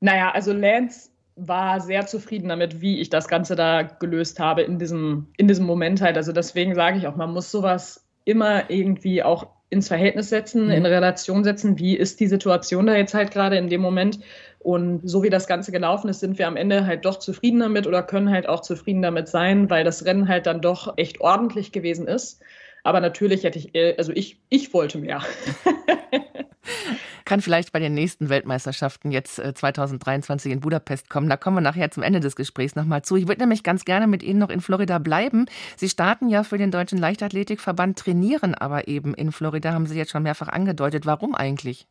Naja, 0.00 0.30
also 0.32 0.52
Lance 0.52 1.08
war 1.34 1.80
sehr 1.80 2.06
zufrieden 2.06 2.50
damit, 2.50 2.82
wie 2.82 3.00
ich 3.00 3.08
das 3.08 3.26
Ganze 3.26 3.56
da 3.56 3.84
gelöst 3.84 4.38
habe 4.38 4.60
in 4.60 4.78
diesem, 4.78 5.28
in 5.38 5.48
diesem 5.48 5.64
Moment 5.64 6.02
halt. 6.02 6.18
Also 6.18 6.32
deswegen 6.32 6.74
sage 6.74 6.98
ich 6.98 7.06
auch, 7.06 7.16
man 7.16 7.32
muss 7.32 7.50
sowas 7.50 8.04
immer 8.26 8.68
irgendwie 8.68 9.22
auch 9.22 9.46
ins 9.70 9.88
Verhältnis 9.88 10.30
setzen, 10.30 10.66
mhm. 10.66 10.70
in 10.72 10.86
Relation 10.86 11.44
setzen, 11.44 11.78
wie 11.78 11.96
ist 11.96 12.20
die 12.20 12.26
Situation 12.26 12.86
da 12.86 12.96
jetzt 12.96 13.14
halt 13.14 13.30
gerade 13.30 13.56
in 13.56 13.68
dem 13.68 13.80
Moment. 13.80 14.20
Und 14.58 15.08
so 15.08 15.22
wie 15.22 15.30
das 15.30 15.46
Ganze 15.46 15.72
gelaufen 15.72 16.08
ist, 16.08 16.20
sind 16.20 16.38
wir 16.38 16.48
am 16.48 16.56
Ende 16.56 16.86
halt 16.86 17.04
doch 17.04 17.18
zufrieden 17.18 17.60
damit 17.60 17.86
oder 17.86 18.02
können 18.02 18.30
halt 18.30 18.48
auch 18.48 18.60
zufrieden 18.60 19.02
damit 19.02 19.28
sein, 19.28 19.70
weil 19.70 19.84
das 19.84 20.04
Rennen 20.04 20.28
halt 20.28 20.46
dann 20.46 20.60
doch 20.60 20.94
echt 20.96 21.20
ordentlich 21.20 21.70
gewesen 21.72 22.08
ist. 22.08 22.40
Aber 22.82 23.00
natürlich 23.00 23.44
hätte 23.44 23.58
ich, 23.58 23.74
äh, 23.74 23.94
also 23.98 24.12
ich, 24.12 24.40
ich 24.48 24.72
wollte 24.72 24.98
mehr. 24.98 25.22
Kann 27.28 27.42
vielleicht 27.42 27.72
bei 27.72 27.78
den 27.78 27.92
nächsten 27.92 28.30
Weltmeisterschaften 28.30 29.10
jetzt 29.10 29.36
2023 29.36 30.48
äh, 30.48 30.54
in 30.54 30.60
Budapest 30.60 31.10
kommen. 31.10 31.28
Da 31.28 31.36
kommen 31.36 31.58
wir 31.58 31.60
nachher 31.60 31.90
zum 31.90 32.02
Ende 32.02 32.20
des 32.20 32.36
Gesprächs 32.36 32.74
nochmal 32.74 33.02
zu. 33.02 33.16
Ich 33.16 33.28
würde 33.28 33.42
nämlich 33.42 33.62
ganz 33.62 33.84
gerne 33.84 34.06
mit 34.06 34.22
Ihnen 34.22 34.38
noch 34.38 34.48
in 34.48 34.62
Florida 34.62 34.98
bleiben. 34.98 35.44
Sie 35.76 35.90
starten 35.90 36.30
ja 36.30 36.42
für 36.42 36.56
den 36.56 36.70
Deutschen 36.70 36.96
Leichtathletikverband, 36.96 37.98
trainieren 37.98 38.54
aber 38.54 38.88
eben 38.88 39.12
in 39.12 39.30
Florida, 39.30 39.74
haben 39.74 39.84
Sie 39.84 39.98
jetzt 39.98 40.10
schon 40.10 40.22
mehrfach 40.22 40.48
angedeutet. 40.48 41.04
Warum 41.04 41.34
eigentlich? 41.34 41.86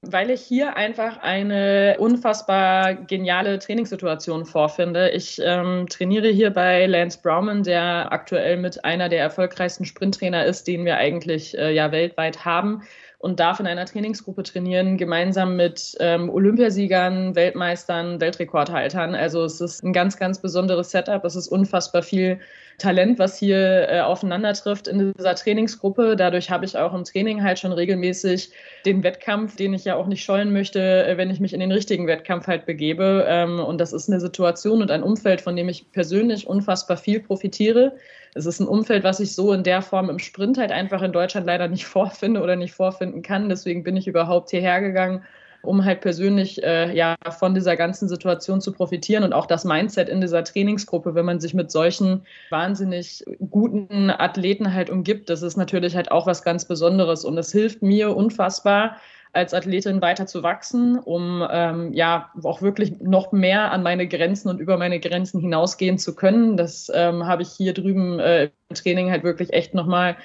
Weil 0.00 0.30
ich 0.30 0.40
hier 0.40 0.74
einfach 0.74 1.18
eine 1.18 1.96
unfassbar 1.98 2.94
geniale 2.94 3.58
Trainingssituation 3.58 4.46
vorfinde. 4.46 5.10
Ich 5.10 5.38
ähm, 5.44 5.86
trainiere 5.90 6.28
hier 6.28 6.48
bei 6.48 6.86
Lance 6.86 7.20
Browman, 7.22 7.62
der 7.62 8.10
aktuell 8.10 8.56
mit 8.56 8.86
einer 8.86 9.10
der 9.10 9.20
erfolgreichsten 9.20 9.84
Sprinttrainer 9.84 10.46
ist, 10.46 10.66
den 10.66 10.86
wir 10.86 10.96
eigentlich 10.96 11.58
äh, 11.58 11.74
ja 11.74 11.92
weltweit 11.92 12.46
haben 12.46 12.82
und 13.22 13.38
darf 13.38 13.60
in 13.60 13.68
einer 13.68 13.86
Trainingsgruppe 13.86 14.42
trainieren, 14.42 14.96
gemeinsam 14.96 15.54
mit 15.54 15.96
ähm, 16.00 16.28
Olympiasiegern, 16.28 17.36
Weltmeistern, 17.36 18.20
Weltrekordhaltern. 18.20 19.14
Also 19.14 19.44
es 19.44 19.60
ist 19.60 19.84
ein 19.84 19.92
ganz, 19.92 20.16
ganz 20.16 20.40
besonderes 20.40 20.90
Setup. 20.90 21.24
Es 21.24 21.36
ist 21.36 21.46
unfassbar 21.46 22.02
viel 22.02 22.40
Talent, 22.82 23.20
was 23.20 23.38
hier 23.38 23.88
äh, 23.88 24.00
aufeinander 24.00 24.52
trifft 24.54 24.88
in 24.88 25.12
dieser 25.16 25.36
Trainingsgruppe. 25.36 26.16
Dadurch 26.16 26.50
habe 26.50 26.64
ich 26.64 26.76
auch 26.76 26.92
im 26.92 27.04
Training 27.04 27.42
halt 27.42 27.60
schon 27.60 27.72
regelmäßig 27.72 28.50
den 28.84 29.04
Wettkampf, 29.04 29.54
den 29.54 29.72
ich 29.72 29.84
ja 29.84 29.94
auch 29.94 30.08
nicht 30.08 30.24
scheuen 30.24 30.52
möchte, 30.52 31.06
äh, 31.06 31.16
wenn 31.16 31.30
ich 31.30 31.38
mich 31.38 31.52
in 31.52 31.60
den 31.60 31.70
richtigen 31.70 32.08
Wettkampf 32.08 32.48
halt 32.48 32.66
begebe. 32.66 33.24
Ähm, 33.28 33.60
und 33.60 33.80
das 33.80 33.92
ist 33.92 34.10
eine 34.10 34.18
Situation 34.18 34.82
und 34.82 34.90
ein 34.90 35.04
Umfeld, 35.04 35.40
von 35.40 35.54
dem 35.54 35.68
ich 35.68 35.92
persönlich 35.92 36.48
unfassbar 36.48 36.96
viel 36.96 37.20
profitiere. 37.20 37.94
Es 38.34 38.46
ist 38.46 38.58
ein 38.58 38.66
Umfeld, 38.66 39.04
was 39.04 39.20
ich 39.20 39.32
so 39.34 39.52
in 39.52 39.62
der 39.62 39.80
Form 39.80 40.10
im 40.10 40.18
Sprint 40.18 40.58
halt 40.58 40.72
einfach 40.72 41.02
in 41.02 41.12
Deutschland 41.12 41.46
leider 41.46 41.68
nicht 41.68 41.84
vorfinde 41.86 42.42
oder 42.42 42.56
nicht 42.56 42.74
vorfinden 42.74 43.22
kann. 43.22 43.48
Deswegen 43.48 43.84
bin 43.84 43.96
ich 43.96 44.08
überhaupt 44.08 44.50
hierher 44.50 44.80
gegangen 44.80 45.22
um 45.62 45.84
halt 45.84 46.00
persönlich 46.00 46.62
äh, 46.62 46.94
ja 46.94 47.16
von 47.30 47.54
dieser 47.54 47.76
ganzen 47.76 48.08
Situation 48.08 48.60
zu 48.60 48.72
profitieren 48.72 49.24
und 49.24 49.32
auch 49.32 49.46
das 49.46 49.64
Mindset 49.64 50.08
in 50.08 50.20
dieser 50.20 50.44
Trainingsgruppe, 50.44 51.14
wenn 51.14 51.24
man 51.24 51.40
sich 51.40 51.54
mit 51.54 51.70
solchen 51.70 52.26
wahnsinnig 52.50 53.24
guten 53.50 54.10
Athleten 54.10 54.74
halt 54.74 54.90
umgibt, 54.90 55.30
das 55.30 55.42
ist 55.42 55.56
natürlich 55.56 55.96
halt 55.96 56.10
auch 56.10 56.26
was 56.26 56.42
ganz 56.42 56.64
Besonderes 56.64 57.24
und 57.24 57.38
es 57.38 57.52
hilft 57.52 57.82
mir 57.82 58.16
unfassbar, 58.16 58.96
als 59.32 59.54
Athletin 59.54 60.02
weiter 60.02 60.26
zu 60.26 60.42
wachsen, 60.42 60.98
um 60.98 61.46
ähm, 61.50 61.92
ja 61.94 62.30
auch 62.42 62.60
wirklich 62.60 63.00
noch 63.00 63.32
mehr 63.32 63.72
an 63.72 63.82
meine 63.82 64.06
Grenzen 64.06 64.48
und 64.48 64.60
über 64.60 64.76
meine 64.76 65.00
Grenzen 65.00 65.40
hinausgehen 65.40 65.98
zu 65.98 66.14
können. 66.14 66.56
Das 66.56 66.92
ähm, 66.94 67.26
habe 67.26 67.42
ich 67.42 67.50
hier 67.50 67.72
drüben 67.72 68.20
äh, 68.20 68.50
im 68.68 68.74
Training 68.74 69.10
halt 69.10 69.24
wirklich 69.24 69.52
echt 69.54 69.72
nochmal 69.72 70.16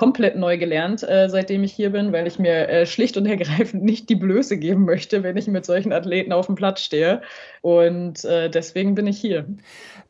komplett 0.00 0.34
neu 0.34 0.56
gelernt, 0.56 1.02
äh, 1.02 1.28
seitdem 1.28 1.62
ich 1.62 1.74
hier 1.74 1.90
bin, 1.90 2.10
weil 2.10 2.26
ich 2.26 2.38
mir 2.38 2.70
äh, 2.70 2.86
schlicht 2.86 3.18
und 3.18 3.26
ergreifend 3.26 3.84
nicht 3.84 4.08
die 4.08 4.14
Blöße 4.14 4.56
geben 4.56 4.86
möchte, 4.86 5.22
wenn 5.22 5.36
ich 5.36 5.46
mit 5.46 5.66
solchen 5.66 5.92
Athleten 5.92 6.32
auf 6.32 6.46
dem 6.46 6.54
Platz 6.54 6.80
stehe. 6.80 7.20
Und 7.60 8.24
äh, 8.24 8.48
deswegen 8.48 8.94
bin 8.94 9.06
ich 9.06 9.20
hier. 9.20 9.44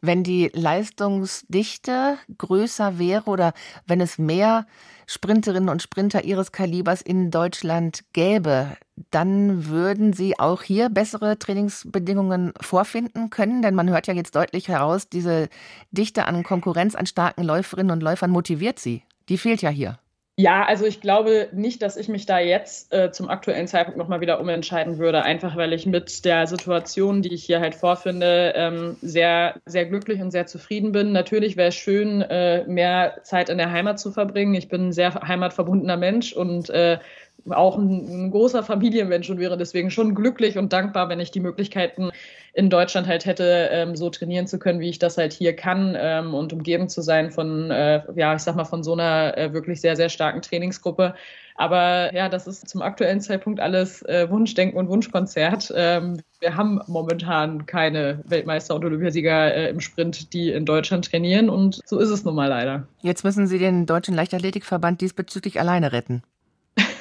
Wenn 0.00 0.23
die 0.23 0.49
Leistungsdichte 0.54 2.18
größer 2.38 3.00
wäre 3.00 3.25
oder 3.25 3.52
wenn 3.85 4.00
es 4.00 4.16
mehr 4.16 4.64
Sprinterinnen 5.09 5.68
und 5.68 5.82
Sprinter 5.82 6.23
ihres 6.23 6.52
Kalibers 6.52 7.02
in 7.02 7.32
Deutschland 7.32 8.04
gäbe, 8.12 8.76
dann 9.11 9.66
würden 9.66 10.12
Sie 10.12 10.38
auch 10.38 10.62
hier 10.62 10.88
bessere 10.88 11.37
Trainingsbedingungen 11.37 12.52
vorfinden 12.61 13.28
können? 13.28 13.61
Denn 13.61 13.75
man 13.75 13.90
hört 13.90 14.06
ja 14.06 14.14
jetzt 14.14 14.37
deutlich 14.37 14.68
heraus, 14.68 15.09
diese 15.09 15.49
Dichte 15.90 16.26
an 16.26 16.44
Konkurrenz 16.44 16.94
an 16.94 17.06
starken 17.06 17.42
Läuferinnen 17.42 17.90
und 17.90 18.04
Läufern 18.04 18.30
motiviert 18.30 18.78
Sie. 18.78 19.02
Die 19.31 19.39
fehlt 19.39 19.63
ja 19.63 19.71
hier. 19.71 19.99
Ja, 20.37 20.65
also 20.65 20.87
ich 20.87 21.03
glaube 21.03 21.49
nicht, 21.53 21.83
dass 21.83 21.99
ich 21.99 22.09
mich 22.09 22.25
da 22.25 22.39
jetzt 22.39 22.95
äh, 22.95 23.13
zum 23.13 23.29
aktuellen 23.29 23.67
Zeitpunkt 23.67 23.99
nochmal 23.99 24.23
wieder 24.23 24.41
umentscheiden 24.41 24.97
würde, 24.97 25.23
einfach 25.23 25.55
weil 25.55 25.75
ich 25.75 25.85
mit 25.85 26.25
der 26.25 26.47
Situation, 26.47 27.21
die 27.21 27.35
ich 27.35 27.45
hier 27.45 27.61
halt 27.61 27.75
vorfinde, 27.75 28.55
ähm, 28.57 28.97
sehr, 29.03 29.61
sehr 29.67 29.85
glücklich 29.85 30.23
und 30.23 30.31
sehr 30.31 30.47
zufrieden 30.47 30.93
bin. 30.93 31.13
Natürlich 31.13 31.59
wäre 31.59 31.69
es 31.69 31.75
schön, 31.75 32.23
äh, 32.23 32.65
mehr 32.67 33.19
Zeit 33.23 33.51
in 33.51 33.59
der 33.59 33.71
Heimat 33.71 34.01
zu 34.01 34.13
verbringen. 34.13 34.55
Ich 34.55 34.69
bin 34.69 34.89
ein 34.89 34.93
sehr 34.93 35.13
heimatverbundener 35.15 35.99
Mensch 35.99 36.33
und 36.33 36.71
äh, 36.71 36.99
auch 37.49 37.78
ein, 37.78 38.26
ein, 38.26 38.30
großer 38.30 38.62
Familienmensch 38.62 39.30
und 39.30 39.38
wäre 39.38 39.56
deswegen 39.56 39.90
schon 39.90 40.14
glücklich 40.14 40.59
und 40.59 40.73
dankbar, 40.73 41.09
wenn 41.09 41.20
ich 41.20 41.30
die 41.30 41.40
Möglichkeiten 41.40 42.11
in 42.52 42.70
Deutschland 42.70 43.06
halt 43.06 43.26
hätte, 43.26 43.68
ähm, 43.70 43.97
so 43.97 44.11
trainieren 44.11 44.47
zu 44.47 44.59
können, 44.59 44.80
wie 44.80 44.88
ich 44.88 44.99
das 44.99 45.16
halt 45.16 45.32
hier 45.32 45.54
kann 45.54 45.97
ähm, 45.99 46.35
und 46.35 46.52
umgeben 46.52 46.88
zu 46.88 47.00
sein 47.00 47.30
von, 47.30 47.70
äh, 47.70 48.02
ja, 48.16 48.35
ich 48.35 48.42
sag 48.42 48.56
mal, 48.56 48.64
von 48.64 48.82
so 48.82 48.92
einer 48.92 49.37
äh, 49.38 49.52
wirklich 49.52 49.80
sehr, 49.80 49.97
sehr 49.97 50.09
starken 50.09 50.42
Trainingsgruppe. 50.42 51.14
Aber 51.54 52.14
ja, 52.14 52.30
das 52.30 52.47
ist 52.47 52.68
zum 52.68 52.80
aktuellen 52.80 53.20
Zeitpunkt 53.20 53.61
alles 53.61 54.02
äh, 54.02 54.30
Wunschdenken 54.30 54.78
und 54.78 54.88
Wunschkonzert. 54.88 55.70
Ähm, 55.76 56.23
wir 56.40 56.56
haben 56.56 56.80
momentan 56.87 57.66
keine 57.66 58.23
Weltmeister 58.25 58.75
und 58.75 58.85
Olympiasieger 58.85 59.54
äh, 59.54 59.68
im 59.68 59.80
Sprint, 59.80 60.32
die 60.32 60.50
in 60.50 60.64
Deutschland 60.64 61.11
trainieren 61.11 61.50
und 61.50 61.80
so 61.85 61.99
ist 61.99 62.09
es 62.09 62.25
nun 62.25 62.35
mal 62.35 62.49
leider. 62.49 62.88
Jetzt 63.02 63.25
müssen 63.25 63.47
Sie 63.47 63.59
den 63.59 63.85
Deutschen 63.85 64.14
Leichtathletikverband 64.14 65.02
diesbezüglich 65.02 65.61
alleine 65.61 65.92
retten. 65.92 66.23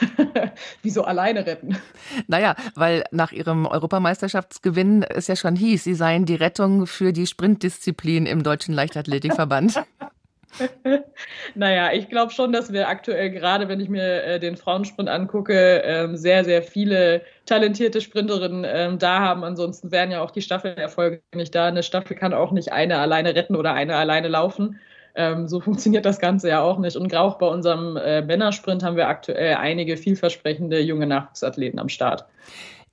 Wieso 0.84 1.04
alleine 1.04 1.46
retten? 1.46 1.78
Naja, 2.28 2.56
weil 2.76 3.04
nach 3.12 3.32
ihrem 3.32 3.66
Europameisterschaftsgewinn 3.66 5.04
es 5.04 5.28
ja 5.28 5.36
schon 5.36 5.56
hieß, 5.56 5.84
sie 5.84 5.96
seien 5.96 6.26
die 6.26 6.36
Rettung 6.36 6.88
für 6.88 7.14
die 7.14 7.28
Sprintdisziplin 7.28 8.26
im 8.26 8.44
Deutschen 8.44 8.74
Leichtathletikverband. 8.74 9.84
naja, 11.56 11.92
ich 11.94 12.10
glaube 12.10 12.32
schon, 12.32 12.52
dass 12.52 12.74
wir 12.74 12.88
aktuell, 12.88 13.30
gerade 13.30 13.68
wenn 13.68 13.80
ich 13.80 13.90
mir 13.90 14.24
äh, 14.24 14.40
den 14.40 14.58
Frauensprint 14.58 15.10
angucke, 15.10 15.82
ähm, 15.84 16.18
sehr, 16.18 16.44
sehr 16.44 16.64
viele 16.64 17.22
talentierte 17.46 18.02
Sprinterinnen 18.02 18.66
ähm, 18.68 19.00
da 19.00 19.20
haben. 19.20 19.44
Ansonsten 19.44 19.92
wären 19.92 20.12
ja 20.12 20.22
auch 20.22 20.32
die 20.32 20.42
Staffelerfolge 20.42 21.22
nicht 21.36 21.54
da. 21.56 21.68
Eine 21.68 21.84
Staffel 21.84 22.16
kann 22.16 22.34
auch 22.34 22.52
nicht 22.52 22.72
eine 22.72 23.00
alleine 23.00 23.36
retten 23.36 23.56
oder 23.56 23.74
eine 23.74 23.96
alleine 23.96 24.28
laufen. 24.28 24.80
Ähm, 25.20 25.50
so 25.50 25.60
funktioniert 25.60 26.06
das 26.06 26.20
Ganze 26.20 26.48
ja 26.48 26.62
auch 26.62 26.80
nicht. 26.80 26.96
Und 26.96 27.14
auch 27.14 27.38
bei 27.38 27.46
unserem 27.46 27.98
äh, 27.98 28.22
Männersprint 28.22 28.84
haben 28.84 28.96
wir 28.96 29.10
aktuell 29.10 29.56
einige 29.56 29.98
vielversprechende 29.98 30.80
junge 30.80 31.08
Nachwuchsathleten 31.08 31.78
am 31.78 31.90
Start. 31.90 32.24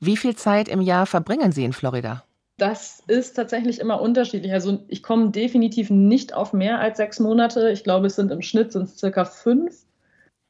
Wie 0.00 0.16
viel 0.16 0.34
Zeit 0.34 0.66
im 0.66 0.80
Jahr 0.80 1.06
verbringen 1.06 1.52
Sie 1.52 1.64
in 1.64 1.72
Florida? 1.72 2.24
Das 2.58 3.00
ist 3.06 3.34
tatsächlich 3.34 3.78
immer 3.78 4.00
unterschiedlich. 4.00 4.52
Also 4.52 4.80
ich 4.88 5.04
komme 5.04 5.30
definitiv 5.30 5.88
nicht 5.88 6.34
auf 6.34 6.52
mehr 6.52 6.80
als 6.80 6.96
sechs 6.96 7.20
Monate. 7.20 7.70
Ich 7.70 7.84
glaube, 7.84 8.08
es 8.08 8.16
sind 8.16 8.32
im 8.32 8.42
Schnitt 8.42 8.72
sind 8.72 8.84
es 8.84 8.98
circa 8.98 9.24
fünf, 9.24 9.76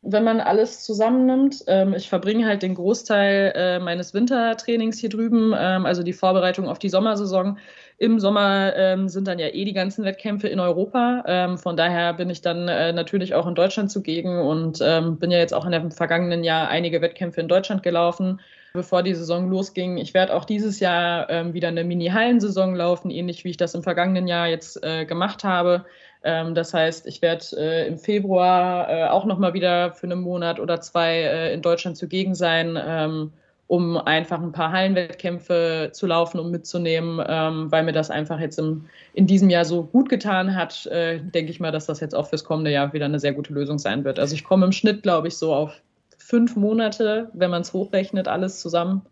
wenn 0.06 0.24
man 0.24 0.40
alles 0.40 0.82
zusammennimmt. 0.82 1.64
Ähm, 1.66 1.94
ich 1.94 2.08
verbringe 2.08 2.46
halt 2.46 2.62
den 2.62 2.74
Großteil 2.74 3.52
äh, 3.54 3.78
meines 3.78 4.14
Wintertrainings 4.14 4.98
hier 4.98 5.08
drüben, 5.08 5.52
ähm, 5.58 5.86
also 5.86 6.02
die 6.02 6.12
Vorbereitung 6.12 6.68
auf 6.68 6.78
die 6.78 6.88
Sommersaison 6.88 7.58
im 7.98 8.20
Sommer 8.20 8.74
ähm, 8.76 9.08
sind 9.08 9.26
dann 9.26 9.38
ja 9.38 9.48
eh 9.48 9.64
die 9.64 9.72
ganzen 9.72 10.04
Wettkämpfe 10.04 10.48
in 10.48 10.60
Europa. 10.60 11.24
Ähm, 11.26 11.58
von 11.58 11.76
daher 11.76 12.12
bin 12.12 12.28
ich 12.28 12.42
dann 12.42 12.68
äh, 12.68 12.92
natürlich 12.92 13.34
auch 13.34 13.46
in 13.46 13.54
Deutschland 13.54 13.90
zugegen 13.90 14.38
und 14.38 14.80
ähm, 14.82 15.18
bin 15.18 15.30
ja 15.30 15.38
jetzt 15.38 15.54
auch 15.54 15.64
in 15.64 15.72
dem 15.72 15.90
vergangenen 15.90 16.44
Jahr 16.44 16.68
einige 16.68 17.00
Wettkämpfe 17.00 17.40
in 17.40 17.48
Deutschland 17.48 17.82
gelaufen, 17.82 18.40
bevor 18.74 19.02
die 19.02 19.14
Saison 19.14 19.48
losging. 19.48 19.96
Ich 19.96 20.12
werde 20.12 20.34
auch 20.34 20.44
dieses 20.44 20.78
Jahr 20.78 21.30
ähm, 21.30 21.54
wieder 21.54 21.68
eine 21.68 21.84
Mini-Hallensaison 21.84 22.74
laufen, 22.74 23.10
ähnlich 23.10 23.44
wie 23.44 23.50
ich 23.50 23.56
das 23.56 23.74
im 23.74 23.82
vergangenen 23.82 24.26
Jahr 24.26 24.46
jetzt 24.46 24.84
äh, 24.84 25.06
gemacht 25.06 25.42
habe. 25.42 25.86
Ähm, 26.26 26.54
das 26.54 26.74
heißt, 26.74 27.06
ich 27.06 27.22
werde 27.22 27.44
äh, 27.56 27.86
im 27.86 27.98
Februar 27.98 28.90
äh, 28.90 29.08
auch 29.08 29.24
nochmal 29.24 29.54
wieder 29.54 29.92
für 29.92 30.06
einen 30.06 30.20
Monat 30.20 30.60
oder 30.60 30.80
zwei 30.80 31.20
äh, 31.20 31.54
in 31.54 31.62
Deutschland 31.62 31.96
zugegen 31.96 32.34
sein 32.34 32.78
ähm, 32.78 33.32
um 33.68 33.96
einfach 33.96 34.40
ein 34.40 34.52
paar 34.52 34.70
Hallenwettkämpfe 34.70 35.90
zu 35.92 36.06
laufen, 36.06 36.38
um 36.38 36.50
mitzunehmen, 36.50 37.24
ähm, 37.26 37.70
weil 37.72 37.82
mir 37.82 37.92
das 37.92 38.10
einfach 38.10 38.38
jetzt 38.38 38.58
im, 38.58 38.84
in 39.12 39.26
diesem 39.26 39.50
Jahr 39.50 39.64
so 39.64 39.82
gut 39.82 40.08
getan 40.08 40.54
hat, 40.54 40.86
äh, 40.86 41.18
denke 41.18 41.50
ich 41.50 41.58
mal, 41.58 41.72
dass 41.72 41.86
das 41.86 42.00
jetzt 42.00 42.14
auch 42.14 42.28
fürs 42.28 42.44
kommende 42.44 42.70
Jahr 42.70 42.92
wieder 42.92 43.06
eine 43.06 43.18
sehr 43.18 43.32
gute 43.32 43.52
Lösung 43.52 43.78
sein 43.78 44.04
wird. 44.04 44.18
Also 44.18 44.34
ich 44.34 44.44
komme 44.44 44.66
im 44.66 44.72
Schnitt, 44.72 45.02
glaube 45.02 45.28
ich, 45.28 45.36
so 45.36 45.52
auf 45.52 45.82
fünf 46.26 46.56
Monate, 46.56 47.30
wenn 47.34 47.50
man 47.50 47.62
es 47.62 47.72
hochrechnet, 47.72 48.26
alles 48.26 48.60
zusammen. 48.60 49.02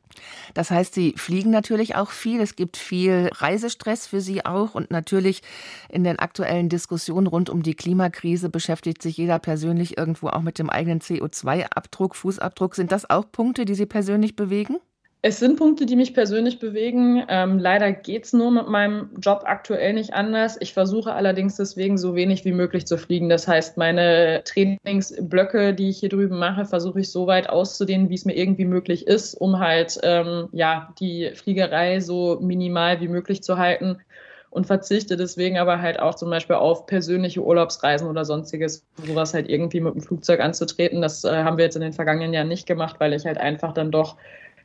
Das 0.52 0.72
heißt, 0.72 0.94
Sie 0.94 1.14
fliegen 1.16 1.50
natürlich 1.50 1.94
auch 1.94 2.10
viel. 2.10 2.40
Es 2.40 2.56
gibt 2.56 2.76
viel 2.76 3.30
Reisestress 3.32 4.08
für 4.08 4.20
Sie 4.20 4.44
auch. 4.44 4.74
Und 4.74 4.90
natürlich 4.90 5.42
in 5.88 6.02
den 6.02 6.18
aktuellen 6.18 6.68
Diskussionen 6.68 7.28
rund 7.28 7.50
um 7.50 7.62
die 7.62 7.74
Klimakrise 7.74 8.48
beschäftigt 8.48 9.00
sich 9.00 9.16
jeder 9.16 9.38
persönlich 9.38 9.96
irgendwo 9.96 10.28
auch 10.28 10.42
mit 10.42 10.58
dem 10.58 10.70
eigenen 10.70 11.00
CO2-Abdruck, 11.00 12.16
Fußabdruck. 12.16 12.74
Sind 12.74 12.90
das 12.90 13.08
auch 13.08 13.30
Punkte, 13.30 13.64
die 13.64 13.76
Sie 13.76 13.86
persönlich 13.86 14.34
bewegen? 14.34 14.78
Es 15.26 15.38
sind 15.38 15.56
Punkte, 15.56 15.86
die 15.86 15.96
mich 15.96 16.12
persönlich 16.12 16.58
bewegen. 16.58 17.24
Ähm, 17.30 17.58
leider 17.58 17.92
geht 17.92 18.26
es 18.26 18.34
nur 18.34 18.50
mit 18.50 18.68
meinem 18.68 19.08
Job 19.22 19.44
aktuell 19.46 19.94
nicht 19.94 20.12
anders. 20.12 20.58
Ich 20.60 20.74
versuche 20.74 21.14
allerdings 21.14 21.56
deswegen 21.56 21.96
so 21.96 22.14
wenig 22.14 22.44
wie 22.44 22.52
möglich 22.52 22.86
zu 22.86 22.98
fliegen. 22.98 23.30
Das 23.30 23.48
heißt, 23.48 23.78
meine 23.78 24.42
Trainingsblöcke, 24.44 25.72
die 25.72 25.88
ich 25.88 26.00
hier 26.00 26.10
drüben 26.10 26.38
mache, 26.38 26.66
versuche 26.66 27.00
ich 27.00 27.10
so 27.10 27.26
weit 27.26 27.48
auszudehnen, 27.48 28.10
wie 28.10 28.16
es 28.16 28.26
mir 28.26 28.36
irgendwie 28.36 28.66
möglich 28.66 29.06
ist, 29.06 29.32
um 29.32 29.60
halt 29.60 29.98
ähm, 30.02 30.50
ja, 30.52 30.92
die 31.00 31.30
Fliegerei 31.32 32.00
so 32.00 32.38
minimal 32.42 33.00
wie 33.00 33.08
möglich 33.08 33.42
zu 33.42 33.56
halten 33.56 34.00
und 34.50 34.66
verzichte 34.66 35.16
deswegen 35.16 35.56
aber 35.56 35.80
halt 35.80 36.00
auch 36.00 36.16
zum 36.16 36.28
Beispiel 36.28 36.56
auf 36.56 36.84
persönliche 36.84 37.42
Urlaubsreisen 37.42 38.08
oder 38.08 38.26
sonstiges, 38.26 38.84
sowas 39.06 39.32
halt 39.32 39.48
irgendwie 39.48 39.80
mit 39.80 39.94
dem 39.94 40.02
Flugzeug 40.02 40.40
anzutreten. 40.40 41.00
Das 41.00 41.24
äh, 41.24 41.44
haben 41.44 41.56
wir 41.56 41.64
jetzt 41.64 41.76
in 41.76 41.82
den 41.82 41.94
vergangenen 41.94 42.34
Jahren 42.34 42.48
nicht 42.48 42.66
gemacht, 42.66 42.96
weil 42.98 43.14
ich 43.14 43.24
halt 43.24 43.38
einfach 43.38 43.72
dann 43.72 43.90
doch 43.90 44.16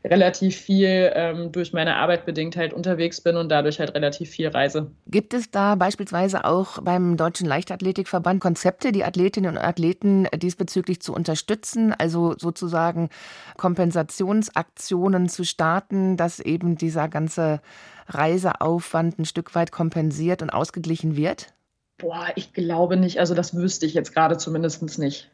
relativ 0.04 0.56
viel 0.56 1.12
ähm, 1.14 1.52
durch 1.52 1.74
meine 1.74 1.98
Arbeit 1.98 2.26
bedingt 2.26 2.56
halt 2.56 2.74
unterwegs 2.74 3.22
bin 3.22 3.36
und 3.36 3.50
dadurch 3.50 3.80
halt 3.80 3.94
relativ 3.94 4.30
viel 4.30 4.48
reise. 4.48 4.92
Gibt 5.08 5.34
es 5.34 5.52
da 5.52 5.76
beispielsweise 5.76 6.46
auch 6.46 6.82
beim 6.82 7.18
Deutschen 7.18 7.48
Leichtathletikverband 7.48 8.40
Konzepte, 8.40 8.92
die 8.92 9.04
Athletinnen 9.04 9.58
und 9.58 9.64
Athleten 9.64 10.28
diesbezüglich 10.36 11.02
zu 11.02 11.14
unterstützen, 11.14 11.94
also 11.94 12.36
sozusagen 12.38 13.10
Kompensationsaktionen 13.58 15.28
zu 15.28 15.44
starten, 15.44 16.16
dass 16.16 16.40
eben 16.40 16.78
dieser 16.78 17.10
ganze 17.10 17.62
Reiseaufwand 18.08 19.20
ein 19.20 19.26
Stück 19.26 19.54
weit 19.56 19.72
kompensiert 19.72 20.42
und 20.42 20.50
ausgeglichen 20.50 21.16
wird? 21.16 21.54
Boah, 21.98 22.28
ich 22.36 22.54
glaube 22.54 22.96
nicht. 22.96 23.20
Also 23.20 23.36
das 23.36 23.54
wüsste 23.54 23.86
ich 23.86 23.94
jetzt 23.94 24.14
gerade 24.14 24.38
zumindest 24.38 24.98
nicht. 24.98 25.30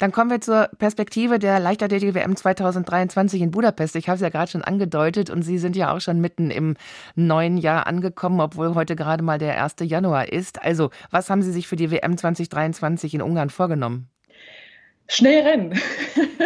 Dann 0.00 0.12
kommen 0.12 0.30
wir 0.30 0.40
zur 0.40 0.70
Perspektive 0.78 1.38
der 1.38 1.60
Leichtathletik-WM 1.60 2.34
2023 2.34 3.42
in 3.42 3.50
Budapest. 3.50 3.96
Ich 3.96 4.08
habe 4.08 4.14
es 4.14 4.22
ja 4.22 4.30
gerade 4.30 4.50
schon 4.50 4.64
angedeutet 4.64 5.28
und 5.28 5.42
Sie 5.42 5.58
sind 5.58 5.76
ja 5.76 5.94
auch 5.94 6.00
schon 6.00 6.22
mitten 6.22 6.50
im 6.50 6.78
neuen 7.16 7.58
Jahr 7.58 7.86
angekommen, 7.86 8.40
obwohl 8.40 8.74
heute 8.74 8.96
gerade 8.96 9.22
mal 9.22 9.36
der 9.36 9.62
1. 9.62 9.74
Januar 9.82 10.32
ist. 10.32 10.62
Also, 10.62 10.88
was 11.10 11.28
haben 11.28 11.42
Sie 11.42 11.52
sich 11.52 11.68
für 11.68 11.76
die 11.76 11.90
WM 11.90 12.16
2023 12.16 13.12
in 13.12 13.20
Ungarn 13.20 13.50
vorgenommen? 13.50 14.08
Schnell 15.06 15.46
rennen. 15.46 15.78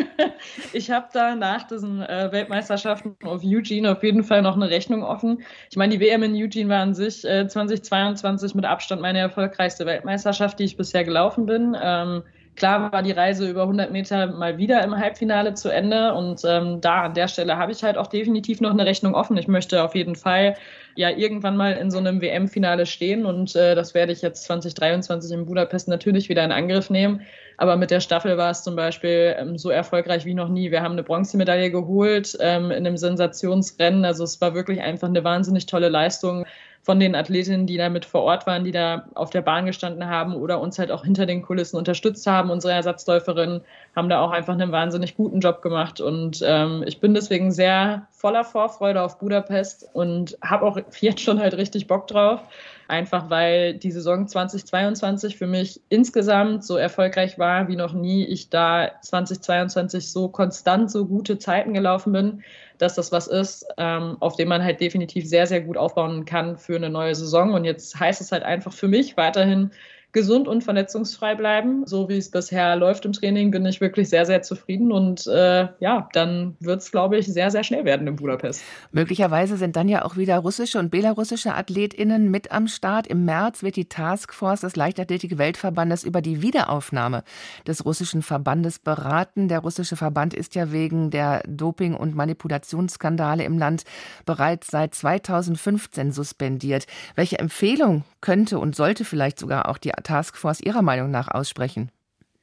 ich 0.72 0.90
habe 0.90 1.06
da 1.12 1.36
nach 1.36 1.62
diesen 1.62 2.02
äh, 2.02 2.32
Weltmeisterschaften 2.32 3.14
auf 3.22 3.42
Eugene 3.44 3.92
auf 3.92 4.02
jeden 4.02 4.24
Fall 4.24 4.42
noch 4.42 4.56
eine 4.56 4.68
Rechnung 4.68 5.04
offen. 5.04 5.44
Ich 5.70 5.76
meine, 5.76 5.96
die 5.96 6.00
WM 6.00 6.24
in 6.24 6.34
Eugene 6.34 6.70
war 6.70 6.80
an 6.80 6.94
sich 6.94 7.24
äh, 7.24 7.46
2022 7.46 8.56
mit 8.56 8.64
Abstand 8.64 9.00
meine 9.00 9.20
erfolgreichste 9.20 9.86
Weltmeisterschaft, 9.86 10.58
die 10.58 10.64
ich 10.64 10.76
bisher 10.76 11.04
gelaufen 11.04 11.46
bin. 11.46 11.76
Ähm, 11.80 12.24
klar 12.56 12.92
war 12.92 13.02
die 13.02 13.12
Reise 13.12 13.48
über 13.48 13.62
100 13.62 13.90
Meter 13.90 14.26
mal 14.28 14.58
wieder 14.58 14.82
im 14.82 14.96
Halbfinale 14.96 15.54
zu 15.54 15.68
Ende 15.68 16.14
und 16.14 16.42
ähm, 16.44 16.80
da 16.80 17.02
an 17.04 17.14
der 17.14 17.28
Stelle 17.28 17.56
habe 17.56 17.72
ich 17.72 17.82
halt 17.82 17.96
auch 17.96 18.06
definitiv 18.06 18.60
noch 18.60 18.70
eine 18.70 18.86
Rechnung 18.86 19.14
offen. 19.14 19.36
Ich 19.36 19.48
möchte 19.48 19.82
auf 19.82 19.94
jeden 19.94 20.16
Fall 20.16 20.56
ja 20.96 21.10
irgendwann 21.10 21.56
mal 21.56 21.72
in 21.72 21.90
so 21.90 21.98
einem 21.98 22.20
WM-Finale 22.20 22.86
stehen 22.86 23.26
und 23.26 23.56
äh, 23.56 23.74
das 23.74 23.94
werde 23.94 24.12
ich 24.12 24.22
jetzt 24.22 24.44
2023 24.44 25.32
in 25.32 25.46
Budapest 25.46 25.88
natürlich 25.88 26.28
wieder 26.28 26.44
in 26.44 26.52
Angriff 26.52 26.90
nehmen. 26.90 27.22
Aber 27.56 27.76
mit 27.76 27.90
der 27.90 28.00
Staffel 28.00 28.36
war 28.36 28.50
es 28.50 28.62
zum 28.62 28.76
Beispiel 28.76 29.36
ähm, 29.38 29.58
so 29.58 29.70
erfolgreich 29.70 30.24
wie 30.24 30.34
noch 30.34 30.48
nie. 30.48 30.70
Wir 30.70 30.82
haben 30.82 30.92
eine 30.92 31.02
Bronzemedaille 31.02 31.70
geholt 31.70 32.36
ähm, 32.40 32.70
in 32.70 32.86
einem 32.86 32.96
Sensationsrennen. 32.96 34.04
Also 34.04 34.24
es 34.24 34.40
war 34.40 34.54
wirklich 34.54 34.80
einfach 34.80 35.08
eine 35.08 35.22
wahnsinnig 35.24 35.66
tolle 35.66 35.88
Leistung 35.88 36.44
von 36.84 37.00
den 37.00 37.14
Athletinnen, 37.14 37.66
die 37.66 37.78
da 37.78 37.88
mit 37.88 38.04
vor 38.04 38.22
Ort 38.22 38.46
waren, 38.46 38.62
die 38.62 38.70
da 38.70 39.06
auf 39.14 39.30
der 39.30 39.40
Bahn 39.40 39.64
gestanden 39.64 40.06
haben 40.06 40.34
oder 40.34 40.60
uns 40.60 40.78
halt 40.78 40.90
auch 40.90 41.02
hinter 41.02 41.24
den 41.24 41.40
Kulissen 41.40 41.78
unterstützt 41.78 42.26
haben. 42.26 42.50
Unsere 42.50 42.74
Ersatzläuferinnen 42.74 43.62
haben 43.96 44.10
da 44.10 44.20
auch 44.20 44.32
einfach 44.32 44.52
einen 44.52 44.70
wahnsinnig 44.70 45.16
guten 45.16 45.40
Job 45.40 45.62
gemacht. 45.62 46.02
Und 46.02 46.42
ähm, 46.46 46.84
ich 46.86 47.00
bin 47.00 47.14
deswegen 47.14 47.52
sehr 47.52 48.06
voller 48.10 48.44
Vorfreude 48.44 49.00
auf 49.00 49.18
Budapest 49.18 49.88
und 49.94 50.36
habe 50.42 50.66
auch 50.66 50.78
jetzt 51.00 51.22
schon 51.22 51.40
halt 51.40 51.56
richtig 51.56 51.86
Bock 51.86 52.06
drauf. 52.06 52.40
Einfach 52.88 53.30
weil 53.30 53.74
die 53.74 53.90
Saison 53.90 54.26
2022 54.26 55.36
für 55.36 55.46
mich 55.46 55.80
insgesamt 55.88 56.64
so 56.64 56.76
erfolgreich 56.76 57.38
war 57.38 57.68
wie 57.68 57.76
noch 57.76 57.92
nie. 57.92 58.24
Ich 58.24 58.50
da 58.50 58.92
2022 59.02 60.10
so 60.10 60.28
konstant 60.28 60.90
so 60.90 61.06
gute 61.06 61.38
Zeiten 61.38 61.72
gelaufen 61.72 62.12
bin, 62.12 62.42
dass 62.78 62.94
das 62.94 63.12
was 63.12 63.26
ist, 63.26 63.66
ähm, 63.78 64.16
auf 64.20 64.36
dem 64.36 64.48
man 64.48 64.62
halt 64.62 64.80
definitiv 64.80 65.26
sehr, 65.26 65.46
sehr 65.46 65.62
gut 65.62 65.76
aufbauen 65.76 66.24
kann 66.24 66.56
für 66.58 66.76
eine 66.76 66.90
neue 66.90 67.14
Saison. 67.14 67.54
Und 67.54 67.64
jetzt 67.64 67.98
heißt 67.98 68.20
es 68.20 68.32
halt 68.32 68.42
einfach 68.42 68.72
für 68.72 68.88
mich 68.88 69.16
weiterhin 69.16 69.70
gesund 70.14 70.48
und 70.48 70.64
verletzungsfrei 70.64 71.34
bleiben. 71.34 71.86
So 71.86 72.08
wie 72.08 72.16
es 72.16 72.30
bisher 72.30 72.76
läuft 72.76 73.04
im 73.04 73.12
Training, 73.12 73.50
bin 73.50 73.66
ich 73.66 73.82
wirklich 73.82 74.08
sehr, 74.08 74.24
sehr 74.24 74.40
zufrieden. 74.40 74.92
Und 74.92 75.26
äh, 75.26 75.68
ja, 75.80 76.08
dann 76.14 76.56
wird 76.60 76.80
es, 76.80 76.90
glaube 76.90 77.18
ich, 77.18 77.26
sehr, 77.26 77.50
sehr 77.50 77.64
schnell 77.64 77.84
werden 77.84 78.06
in 78.06 78.16
Budapest. 78.16 78.62
Möglicherweise 78.92 79.58
sind 79.58 79.76
dann 79.76 79.88
ja 79.88 80.04
auch 80.04 80.16
wieder 80.16 80.38
russische 80.38 80.78
und 80.78 80.90
belarussische 80.90 81.54
AthletInnen 81.54 82.30
mit 82.30 82.52
am 82.52 82.68
Start. 82.68 83.06
Im 83.08 83.24
März 83.24 83.62
wird 83.62 83.76
die 83.76 83.88
Taskforce 83.88 84.62
des 84.62 84.76
Leichtathletik-Weltverbandes 84.76 86.04
über 86.04 86.22
die 86.22 86.40
Wiederaufnahme 86.40 87.24
des 87.66 87.84
russischen 87.84 88.22
Verbandes 88.22 88.78
beraten. 88.78 89.48
Der 89.48 89.58
russische 89.58 89.96
Verband 89.96 90.32
ist 90.32 90.54
ja 90.54 90.70
wegen 90.70 91.10
der 91.10 91.42
Doping- 91.46 91.96
und 91.96 92.14
Manipulationsskandale 92.14 93.44
im 93.44 93.58
Land 93.58 93.82
bereits 94.24 94.68
seit 94.68 94.94
2015 94.94 96.12
suspendiert. 96.12 96.86
Welche 97.16 97.40
Empfehlung 97.40 98.04
könnte 98.20 98.60
und 98.60 98.76
sollte 98.76 99.04
vielleicht 99.04 99.40
sogar 99.40 99.68
auch 99.68 99.76
die 99.76 99.92
Taskforce 100.04 100.60
Ihrer 100.60 100.82
Meinung 100.82 101.10
nach 101.10 101.28
aussprechen? 101.28 101.90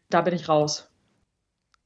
Da 0.10 0.22
bin 0.22 0.34
ich 0.34 0.50
raus. 0.50 0.90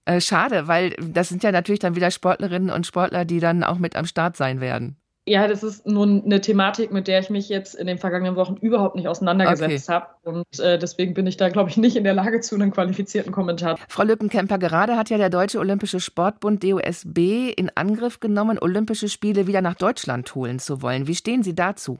Äh, 0.06 0.22
schade, 0.22 0.68
weil 0.68 0.92
das 1.00 1.30
sind 1.30 1.44
ja 1.44 1.52
natürlich 1.52 1.80
dann 1.80 1.96
wieder 1.96 2.12
Sportlerinnen 2.12 2.70
und 2.70 2.86
Sportler, 2.86 3.26
die 3.26 3.40
dann 3.40 3.64
auch 3.64 3.78
mit 3.78 3.96
am 3.96 4.06
Start 4.06 4.38
sein 4.38 4.62
werden. 4.62 4.98
Ja, 5.28 5.48
das 5.48 5.64
ist 5.64 5.88
nun 5.88 6.24
eine 6.24 6.40
Thematik, 6.40 6.92
mit 6.92 7.08
der 7.08 7.20
ich 7.20 7.32
mich 7.32 7.50
jetzt 7.50 7.74
in 7.74 7.88
den 7.88 7.98
vergangenen 7.98 8.36
Wochen 8.36 8.58
überhaupt 8.58 8.96
nicht 8.96 9.08
auseinandergesetzt 9.08 9.90
okay. 9.90 9.96
habe. 9.96 10.08
Und 10.24 10.60
äh, 10.60 10.78
deswegen 10.78 11.16
bin 11.16 11.26
ich 11.26 11.36
da, 11.38 11.50
glaube 11.50 11.72
ich, 11.72 11.78
nicht 11.78 11.96
in 11.96 12.04
der 12.04 12.14
Lage 12.14 12.42
zu 12.42 12.54
einem 12.54 12.70
qualifizierten 12.72 13.32
Kommentar. 13.32 13.80
Frau 13.90 14.04
Lückenkemper, 14.04 14.60
gerade 14.60 14.96
hat 14.96 15.10
ja 15.10 15.18
der 15.18 15.32
Deutsche 15.32 15.58
Olympische 15.58 16.00
Sportbund 16.00 16.64
DOSB 16.64 17.52
in 17.58 17.72
Angriff 17.74 18.20
genommen, 18.20 18.60
Olympische 18.60 19.10
Spiele 19.10 19.48
wieder 19.48 19.62
nach 19.62 19.74
Deutschland 19.74 20.36
holen 20.36 20.60
zu 20.60 20.84
wollen. 20.84 21.08
Wie 21.08 21.16
stehen 21.16 21.42
Sie 21.42 21.56
dazu? 21.56 21.98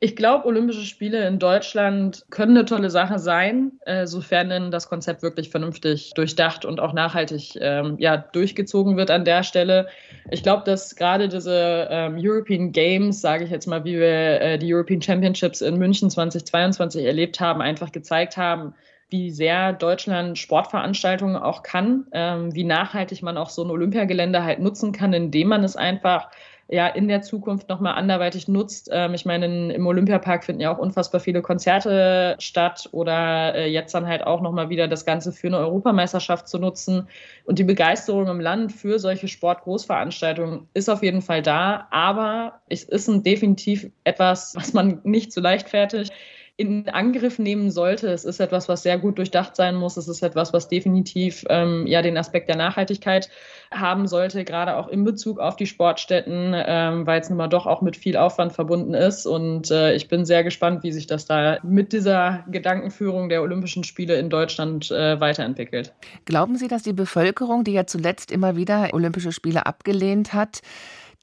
Ich 0.00 0.14
glaube, 0.14 0.46
Olympische 0.46 0.82
Spiele 0.84 1.26
in 1.26 1.40
Deutschland 1.40 2.24
können 2.30 2.56
eine 2.56 2.64
tolle 2.64 2.88
Sache 2.88 3.18
sein, 3.18 3.72
äh, 3.84 4.06
sofern 4.06 4.48
denn 4.48 4.70
das 4.70 4.88
Konzept 4.88 5.22
wirklich 5.22 5.50
vernünftig 5.50 6.12
durchdacht 6.14 6.64
und 6.64 6.78
auch 6.78 6.92
nachhaltig 6.92 7.58
ähm, 7.60 7.96
ja, 7.98 8.16
durchgezogen 8.16 8.96
wird 8.96 9.10
an 9.10 9.24
der 9.24 9.42
Stelle. 9.42 9.88
Ich 10.30 10.44
glaube, 10.44 10.62
dass 10.64 10.94
gerade 10.94 11.28
diese 11.28 11.88
ähm, 11.90 12.16
European 12.16 12.70
Games, 12.70 13.20
sage 13.20 13.42
ich 13.42 13.50
jetzt 13.50 13.66
mal, 13.66 13.84
wie 13.84 13.98
wir 13.98 14.40
äh, 14.40 14.58
die 14.58 14.72
European 14.72 15.02
Championships 15.02 15.62
in 15.62 15.78
München 15.78 16.10
2022 16.10 17.04
erlebt 17.04 17.40
haben, 17.40 17.60
einfach 17.60 17.90
gezeigt 17.90 18.36
haben, 18.36 18.74
wie 19.10 19.32
sehr 19.32 19.72
Deutschland 19.72 20.38
Sportveranstaltungen 20.38 21.36
auch 21.36 21.64
kann, 21.64 22.06
ähm, 22.12 22.54
wie 22.54 22.64
nachhaltig 22.64 23.22
man 23.22 23.36
auch 23.36 23.50
so 23.50 23.64
ein 23.64 23.70
Olympiagelände 23.70 24.44
halt 24.44 24.60
nutzen 24.60 24.92
kann, 24.92 25.12
indem 25.12 25.48
man 25.48 25.64
es 25.64 25.74
einfach 25.74 26.30
ja 26.68 26.86
in 26.86 27.08
der 27.08 27.22
Zukunft 27.22 27.68
nochmal 27.68 27.94
anderweitig 27.94 28.46
nutzt. 28.46 28.90
Ähm, 28.92 29.14
ich 29.14 29.24
meine, 29.24 29.72
im 29.72 29.86
Olympiapark 29.86 30.44
finden 30.44 30.60
ja 30.60 30.74
auch 30.74 30.78
unfassbar 30.78 31.20
viele 31.20 31.40
Konzerte 31.40 32.36
statt 32.38 32.88
oder 32.92 33.54
äh, 33.54 33.70
jetzt 33.70 33.94
dann 33.94 34.06
halt 34.06 34.26
auch 34.26 34.42
nochmal 34.42 34.68
wieder 34.68 34.86
das 34.86 35.06
Ganze 35.06 35.32
für 35.32 35.46
eine 35.46 35.58
Europameisterschaft 35.58 36.46
zu 36.46 36.58
nutzen. 36.58 37.08
Und 37.44 37.58
die 37.58 37.64
Begeisterung 37.64 38.28
im 38.28 38.40
Land 38.40 38.72
für 38.72 38.98
solche 38.98 39.28
Sportgroßveranstaltungen 39.28 40.68
ist 40.74 40.90
auf 40.90 41.02
jeden 41.02 41.22
Fall 41.22 41.42
da, 41.42 41.88
aber 41.90 42.60
es 42.68 42.84
ist 42.84 43.08
ein 43.08 43.22
definitiv 43.22 43.90
etwas, 44.04 44.54
was 44.54 44.74
man 44.74 45.00
nicht 45.04 45.32
so 45.32 45.40
leichtfertig 45.40 46.10
in 46.58 46.88
Angriff 46.88 47.38
nehmen 47.38 47.70
sollte. 47.70 48.08
Es 48.08 48.24
ist 48.24 48.40
etwas, 48.40 48.68
was 48.68 48.82
sehr 48.82 48.98
gut 48.98 49.16
durchdacht 49.16 49.54
sein 49.54 49.76
muss. 49.76 49.96
Es 49.96 50.08
ist 50.08 50.22
etwas, 50.22 50.52
was 50.52 50.66
definitiv 50.66 51.44
ähm, 51.48 51.86
ja 51.86 52.02
den 52.02 52.18
Aspekt 52.18 52.48
der 52.48 52.56
Nachhaltigkeit 52.56 53.30
haben 53.70 54.08
sollte, 54.08 54.44
gerade 54.44 54.76
auch 54.76 54.88
in 54.88 55.04
Bezug 55.04 55.38
auf 55.38 55.54
die 55.54 55.66
Sportstätten, 55.66 56.52
ähm, 56.56 57.06
weil 57.06 57.20
es 57.20 57.28
nun 57.28 57.38
mal 57.38 57.46
doch 57.46 57.66
auch 57.66 57.80
mit 57.80 57.96
viel 57.96 58.16
Aufwand 58.16 58.52
verbunden 58.52 58.92
ist. 58.92 59.24
Und 59.24 59.70
äh, 59.70 59.94
ich 59.94 60.08
bin 60.08 60.24
sehr 60.24 60.42
gespannt, 60.42 60.82
wie 60.82 60.90
sich 60.90 61.06
das 61.06 61.26
da 61.26 61.58
mit 61.62 61.92
dieser 61.92 62.44
Gedankenführung 62.50 63.28
der 63.28 63.42
Olympischen 63.42 63.84
Spiele 63.84 64.18
in 64.18 64.28
Deutschland 64.28 64.90
äh, 64.90 65.20
weiterentwickelt. 65.20 65.94
Glauben 66.24 66.56
Sie, 66.56 66.66
dass 66.66 66.82
die 66.82 66.92
Bevölkerung, 66.92 67.62
die 67.62 67.72
ja 67.72 67.86
zuletzt 67.86 68.32
immer 68.32 68.56
wieder 68.56 68.88
Olympische 68.94 69.30
Spiele 69.30 69.64
abgelehnt 69.64 70.32
hat, 70.32 70.62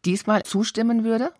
diesmal 0.05 0.43
zustimmen 0.43 1.03
würde? 1.03 1.31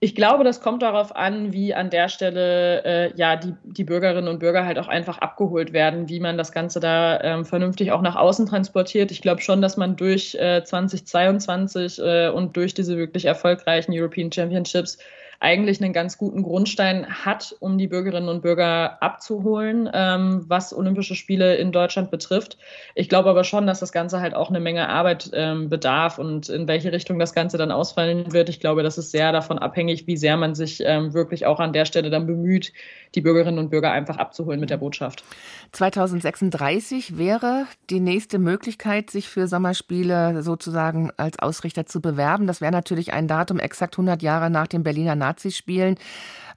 Ich 0.00 0.14
glaube, 0.14 0.44
das 0.44 0.60
kommt 0.60 0.82
darauf 0.82 1.16
an, 1.16 1.52
wie 1.52 1.72
an 1.74 1.88
der 1.88 2.08
Stelle 2.08 2.84
äh, 2.84 3.12
ja 3.16 3.36
die, 3.36 3.54
die 3.64 3.84
Bürgerinnen 3.84 4.28
und 4.28 4.38
Bürger 4.38 4.66
halt 4.66 4.78
auch 4.78 4.88
einfach 4.88 5.18
abgeholt 5.18 5.72
werden, 5.72 6.08
wie 6.08 6.20
man 6.20 6.36
das 6.36 6.52
Ganze 6.52 6.78
da 6.78 7.20
ähm, 7.22 7.44
vernünftig 7.46 7.90
auch 7.90 8.02
nach 8.02 8.16
außen 8.16 8.46
transportiert. 8.46 9.10
Ich 9.10 9.22
glaube 9.22 9.40
schon, 9.40 9.62
dass 9.62 9.76
man 9.76 9.96
durch 9.96 10.34
äh, 10.34 10.62
2022 10.62 12.00
äh, 12.00 12.28
und 12.28 12.56
durch 12.56 12.74
diese 12.74 12.98
wirklich 12.98 13.24
erfolgreichen 13.24 13.92
European 13.94 14.30
Championships 14.30 14.98
eigentlich 15.44 15.82
einen 15.82 15.92
ganz 15.92 16.16
guten 16.16 16.42
Grundstein 16.42 17.06
hat, 17.06 17.54
um 17.60 17.76
die 17.76 17.86
Bürgerinnen 17.86 18.30
und 18.30 18.40
Bürger 18.40 19.02
abzuholen, 19.02 19.90
ähm, 19.92 20.46
was 20.48 20.74
Olympische 20.74 21.14
Spiele 21.14 21.56
in 21.56 21.70
Deutschland 21.70 22.10
betrifft. 22.10 22.56
Ich 22.94 23.10
glaube 23.10 23.28
aber 23.28 23.44
schon, 23.44 23.66
dass 23.66 23.80
das 23.80 23.92
Ganze 23.92 24.20
halt 24.20 24.34
auch 24.34 24.48
eine 24.48 24.58
Menge 24.58 24.88
Arbeit 24.88 25.30
ähm, 25.34 25.68
bedarf 25.68 26.18
und 26.18 26.48
in 26.48 26.66
welche 26.66 26.92
Richtung 26.92 27.18
das 27.18 27.34
Ganze 27.34 27.58
dann 27.58 27.70
ausfallen 27.70 28.32
wird. 28.32 28.48
Ich 28.48 28.58
glaube, 28.58 28.82
das 28.82 28.96
ist 28.96 29.10
sehr 29.10 29.32
davon 29.32 29.58
abhängig, 29.58 30.06
wie 30.06 30.16
sehr 30.16 30.38
man 30.38 30.54
sich 30.54 30.82
ähm, 30.82 31.12
wirklich 31.12 31.44
auch 31.44 31.60
an 31.60 31.74
der 31.74 31.84
Stelle 31.84 32.08
dann 32.08 32.26
bemüht, 32.26 32.72
die 33.14 33.20
Bürgerinnen 33.20 33.58
und 33.58 33.68
Bürger 33.68 33.92
einfach 33.92 34.16
abzuholen 34.16 34.60
mit 34.60 34.70
der 34.70 34.78
Botschaft. 34.78 35.24
2036 35.72 37.18
wäre 37.18 37.66
die 37.90 38.00
nächste 38.00 38.38
Möglichkeit, 38.38 39.10
sich 39.10 39.28
für 39.28 39.46
Sommerspiele 39.46 40.42
sozusagen 40.42 41.10
als 41.18 41.38
Ausrichter 41.38 41.84
zu 41.84 42.00
bewerben. 42.00 42.46
Das 42.46 42.62
wäre 42.62 42.72
natürlich 42.72 43.12
ein 43.12 43.28
Datum 43.28 43.58
exakt 43.58 43.94
100 43.94 44.22
Jahre 44.22 44.48
nach 44.48 44.68
den 44.68 44.82
Berliner 44.82 45.16
Nazispielen. 45.34 45.96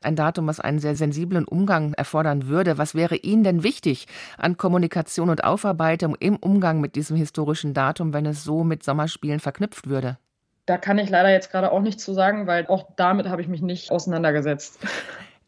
Ein 0.01 0.15
Datum, 0.15 0.45
was 0.45 0.59
einen 0.59 0.79
sehr 0.79 0.95
sensiblen 0.95 1.45
Umgang 1.45 1.93
erfordern 1.93 2.47
würde. 2.47 2.77
Was 2.77 2.93
wäre 2.93 3.15
Ihnen 3.15 3.43
denn 3.43 3.63
wichtig 3.63 4.05
an 4.37 4.55
Kommunikation 4.55 5.29
und 5.29 5.43
Aufarbeitung 5.43 6.15
im 6.19 6.35
Umgang 6.35 6.79
mit 6.79 6.95
diesem 6.95 7.17
historischen 7.17 7.73
Datum, 7.73 8.13
wenn 8.13 8.27
es 8.27 8.43
so 8.43 8.63
mit 8.63 8.83
Sommerspielen 8.83 9.39
verknüpft 9.39 9.89
würde? 9.89 10.17
Da 10.67 10.77
kann 10.77 10.99
ich 10.99 11.09
leider 11.09 11.31
jetzt 11.31 11.51
gerade 11.51 11.71
auch 11.71 11.81
nichts 11.81 12.03
zu 12.03 12.13
sagen, 12.13 12.45
weil 12.45 12.67
auch 12.67 12.87
damit 12.95 13.27
habe 13.27 13.41
ich 13.41 13.47
mich 13.47 13.61
nicht 13.61 13.89
auseinandergesetzt. 13.89 14.79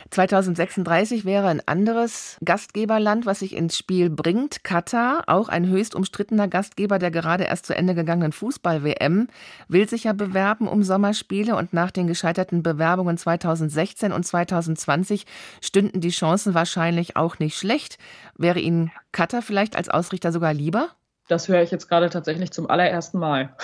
2036 0.09 1.25
wäre 1.25 1.47
ein 1.47 1.61
anderes 1.65 2.37
Gastgeberland, 2.43 3.25
was 3.25 3.39
sich 3.39 3.55
ins 3.55 3.77
Spiel 3.77 4.09
bringt. 4.09 4.63
Katar, 4.63 5.23
auch 5.27 5.49
ein 5.49 5.67
höchst 5.67 5.95
umstrittener 5.95 6.47
Gastgeber 6.47 6.99
der 6.99 7.11
gerade 7.11 7.43
erst 7.43 7.65
zu 7.65 7.75
Ende 7.75 7.95
gegangenen 7.95 8.31
Fußball-WM, 8.31 9.27
will 9.67 9.87
sich 9.87 10.05
ja 10.05 10.13
bewerben 10.13 10.67
um 10.67 10.83
Sommerspiele 10.83 11.55
und 11.55 11.73
nach 11.73 11.91
den 11.91 12.07
gescheiterten 12.07 12.63
Bewerbungen 12.63 13.17
2016 13.17 14.11
und 14.11 14.25
2020 14.25 15.25
stünden 15.61 16.01
die 16.01 16.09
Chancen 16.09 16.53
wahrscheinlich 16.53 17.15
auch 17.15 17.39
nicht 17.39 17.57
schlecht. 17.57 17.97
Wäre 18.37 18.59
Ihnen 18.59 18.91
Katar 19.11 19.41
vielleicht 19.41 19.75
als 19.75 19.89
Ausrichter 19.89 20.31
sogar 20.31 20.53
lieber? 20.53 20.89
Das 21.27 21.47
höre 21.47 21.61
ich 21.61 21.69
jetzt 21.69 21.87
gerade 21.87 22.09
tatsächlich 22.09 22.51
zum 22.51 22.67
allerersten 22.67 23.19
Mal. 23.19 23.55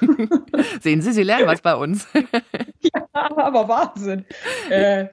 Sehen 0.80 1.02
Sie, 1.02 1.12
Sie 1.12 1.22
lernen 1.22 1.46
was 1.46 1.60
bei 1.60 1.76
uns. 1.76 2.08
ja, 2.80 3.06
aber 3.12 3.68
Wahnsinn. 3.68 4.24
Äh, 4.68 5.06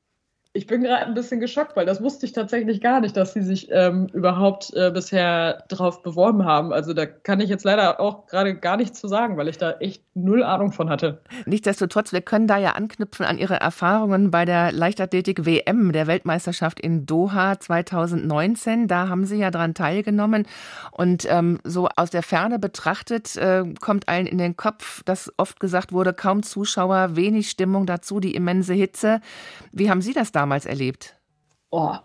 ich 0.59 0.67
bin 0.67 0.83
gerade 0.83 1.05
ein 1.05 1.13
bisschen 1.13 1.39
geschockt, 1.39 1.77
weil 1.77 1.85
das 1.85 2.03
wusste 2.03 2.25
ich 2.25 2.33
tatsächlich 2.33 2.81
gar 2.81 2.99
nicht, 2.99 3.15
dass 3.15 3.31
sie 3.31 3.43
sich 3.43 3.69
ähm, 3.71 4.07
überhaupt 4.11 4.73
äh, 4.75 4.91
bisher 4.91 5.63
drauf 5.69 6.03
beworben 6.03 6.43
haben. 6.43 6.73
Also 6.73 6.93
da 6.93 7.05
kann 7.05 7.39
ich 7.39 7.49
jetzt 7.49 7.63
leider 7.63 8.01
auch 8.01 8.27
gerade 8.27 8.55
gar 8.55 8.75
nichts 8.75 8.99
zu 8.99 9.07
sagen, 9.07 9.37
weil 9.37 9.47
ich 9.47 9.57
da 9.57 9.71
echt 9.79 10.03
null 10.15 10.43
Ahnung 10.43 10.73
von 10.73 10.89
hatte. 10.89 11.21
Nichtsdestotrotz, 11.45 12.11
wir 12.11 12.19
können 12.19 12.45
da 12.45 12.57
ja 12.57 12.71
anknüpfen 12.73 13.25
an 13.25 13.37
Ihre 13.37 13.55
Erfahrungen 13.61 14.31
bei 14.31 14.43
der 14.43 14.73
Leichtathletik 14.73 15.45
WM, 15.45 15.93
der 15.93 16.07
Weltmeisterschaft 16.07 16.81
in 16.81 17.05
Doha 17.05 17.57
2019. 17.57 18.89
Da 18.89 19.07
haben 19.07 19.23
Sie 19.23 19.37
ja 19.37 19.51
dran 19.51 19.73
teilgenommen. 19.73 20.45
Und 20.91 21.25
ähm, 21.29 21.59
so 21.63 21.87
aus 21.95 22.09
der 22.09 22.21
Ferne 22.21 22.59
betrachtet 22.59 23.37
äh, 23.37 23.63
kommt 23.79 24.09
allen 24.09 24.25
in 24.25 24.37
den 24.37 24.57
Kopf, 24.57 25.03
dass 25.05 25.31
oft 25.37 25.61
gesagt 25.61 25.93
wurde, 25.93 26.11
kaum 26.11 26.43
Zuschauer, 26.43 27.15
wenig 27.15 27.49
Stimmung 27.49 27.85
dazu, 27.85 28.19
die 28.19 28.35
immense 28.35 28.73
Hitze. 28.73 29.21
Wie 29.71 29.89
haben 29.89 30.01
Sie 30.01 30.11
das 30.11 30.33
da 30.33 30.48
damals 30.49 30.65
erlebt? 30.65 31.15
Oh. 31.69 31.95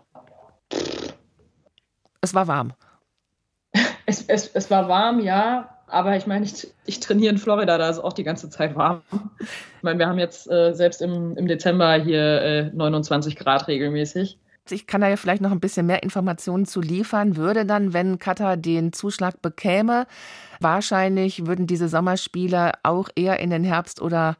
Es 2.21 2.33
war 2.35 2.47
warm. 2.47 2.73
Es, 4.07 4.21
es, 4.27 4.51
es 4.53 4.69
war 4.69 4.87
warm, 4.87 5.19
ja. 5.19 5.79
Aber 5.87 6.15
ich 6.15 6.27
meine, 6.27 6.45
ich, 6.45 6.67
ich 6.85 6.99
trainiere 6.99 7.31
in 7.31 7.39
Florida, 7.39 7.79
da 7.79 7.89
ist 7.89 7.97
auch 7.97 8.13
die 8.13 8.23
ganze 8.23 8.51
Zeit 8.51 8.75
warm. 8.75 9.01
Ich 9.41 9.81
meine, 9.81 9.97
wir 9.97 10.07
haben 10.07 10.19
jetzt 10.19 10.47
äh, 10.47 10.73
selbst 10.73 11.01
im, 11.01 11.35
im 11.35 11.47
Dezember 11.47 11.95
hier 11.95 12.41
äh, 12.41 12.71
29 12.71 13.35
Grad 13.35 13.67
regelmäßig. 13.67 14.37
Ich 14.69 14.85
kann 14.85 15.01
da 15.01 15.09
ja 15.09 15.15
vielleicht 15.15 15.41
noch 15.41 15.51
ein 15.51 15.59
bisschen 15.59 15.87
mehr 15.87 16.03
Informationen 16.03 16.67
zu 16.67 16.81
liefern. 16.81 17.35
Würde 17.35 17.65
dann, 17.65 17.93
wenn 17.93 18.19
Katar 18.19 18.57
den 18.57 18.93
Zuschlag 18.93 19.41
bekäme, 19.41 20.05
wahrscheinlich 20.59 21.47
würden 21.47 21.65
diese 21.65 21.89
Sommerspiele 21.89 22.73
auch 22.83 23.09
eher 23.15 23.39
in 23.39 23.49
den 23.49 23.63
Herbst 23.63 24.03
oder 24.03 24.37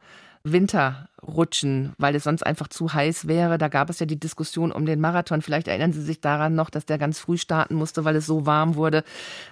Winter 0.52 1.08
rutschen, 1.22 1.92
weil 1.98 2.14
es 2.14 2.24
sonst 2.24 2.44
einfach 2.44 2.68
zu 2.68 2.92
heiß 2.92 3.26
wäre. 3.26 3.58
Da 3.58 3.68
gab 3.68 3.90
es 3.90 3.98
ja 3.98 4.06
die 4.06 4.18
Diskussion 4.18 4.72
um 4.72 4.86
den 4.86 5.00
Marathon. 5.00 5.42
Vielleicht 5.42 5.68
erinnern 5.68 5.92
Sie 5.92 6.02
sich 6.02 6.20
daran 6.20 6.54
noch, 6.54 6.70
dass 6.70 6.86
der 6.86 6.98
ganz 6.98 7.18
früh 7.18 7.36
starten 7.38 7.74
musste, 7.74 8.04
weil 8.04 8.16
es 8.16 8.26
so 8.26 8.46
warm 8.46 8.76
wurde. 8.76 9.04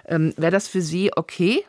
Ähm, 0.05 0.33
Wäre 0.37 0.51
das 0.51 0.67
für 0.67 0.81
Sie 0.81 1.11
okay? 1.15 1.63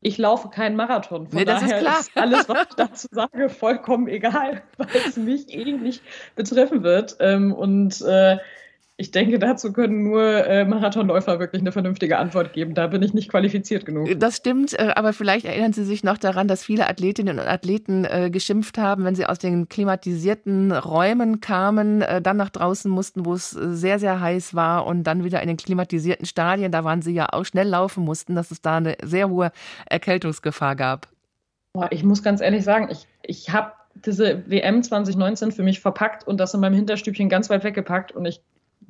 Ich 0.00 0.18
laufe 0.18 0.50
keinen 0.50 0.76
Marathon. 0.76 1.28
Von 1.28 1.38
nee, 1.38 1.46
das 1.46 1.62
ist 1.62 1.78
klar. 1.78 2.00
Ist 2.00 2.10
alles, 2.14 2.48
was 2.48 2.66
ich 2.68 2.76
dazu 2.76 3.08
sage, 3.10 3.48
vollkommen 3.48 4.06
egal, 4.06 4.62
weil 4.76 4.88
es 5.08 5.16
mich 5.16 5.52
eh 5.52 5.64
nicht 5.72 6.02
betreffen 6.36 6.82
wird. 6.82 7.16
Ähm, 7.20 7.52
und 7.54 8.02
äh, 8.02 8.36
ich 8.96 9.10
denke, 9.10 9.40
dazu 9.40 9.72
können 9.72 10.04
nur 10.04 10.22
äh, 10.22 10.64
Marathonläufer 10.64 11.40
wirklich 11.40 11.60
eine 11.60 11.72
vernünftige 11.72 12.16
Antwort 12.16 12.52
geben. 12.52 12.74
Da 12.74 12.86
bin 12.86 13.02
ich 13.02 13.12
nicht 13.12 13.28
qualifiziert 13.28 13.84
genug. 13.86 14.08
Das 14.20 14.36
stimmt, 14.36 14.78
äh, 14.78 14.92
aber 14.94 15.12
vielleicht 15.12 15.46
erinnern 15.46 15.72
Sie 15.72 15.84
sich 15.84 16.04
noch 16.04 16.16
daran, 16.16 16.46
dass 16.46 16.64
viele 16.64 16.88
Athletinnen 16.88 17.40
und 17.40 17.46
Athleten 17.46 18.04
äh, 18.04 18.30
geschimpft 18.30 18.78
haben, 18.78 19.04
wenn 19.04 19.16
sie 19.16 19.26
aus 19.26 19.40
den 19.40 19.68
klimatisierten 19.68 20.70
Räumen 20.70 21.40
kamen, 21.40 22.02
äh, 22.02 22.22
dann 22.22 22.36
nach 22.36 22.50
draußen 22.50 22.88
mussten, 22.88 23.26
wo 23.26 23.34
es 23.34 23.56
äh, 23.56 23.74
sehr, 23.74 23.98
sehr 23.98 24.20
heiß 24.20 24.54
war 24.54 24.86
und 24.86 25.02
dann 25.02 25.24
wieder 25.24 25.42
in 25.42 25.48
den 25.48 25.56
klimatisierten 25.56 26.24
Stadien, 26.24 26.70
da 26.70 26.84
waren 26.84 27.02
sie 27.02 27.14
ja 27.14 27.32
auch 27.32 27.44
schnell 27.44 27.66
laufen 27.66 28.04
mussten, 28.04 28.36
dass 28.36 28.52
es 28.52 28.62
da 28.62 28.76
eine 28.76 28.96
sehr 29.02 29.28
hohe 29.28 29.50
Erkältungsgefahr 29.86 30.76
gab. 30.76 31.08
Boah, 31.72 31.88
ich 31.90 32.04
muss 32.04 32.22
ganz 32.22 32.40
ehrlich 32.40 32.62
sagen, 32.62 32.88
ich, 32.92 33.08
ich 33.24 33.52
habe 33.52 33.72
diese 34.06 34.48
WM 34.48 34.84
2019 34.84 35.50
für 35.50 35.64
mich 35.64 35.80
verpackt 35.80 36.28
und 36.28 36.38
das 36.38 36.54
in 36.54 36.60
meinem 36.60 36.74
Hinterstübchen 36.74 37.28
ganz 37.28 37.50
weit 37.50 37.64
weggepackt 37.64 38.12
und 38.12 38.24
ich 38.24 38.40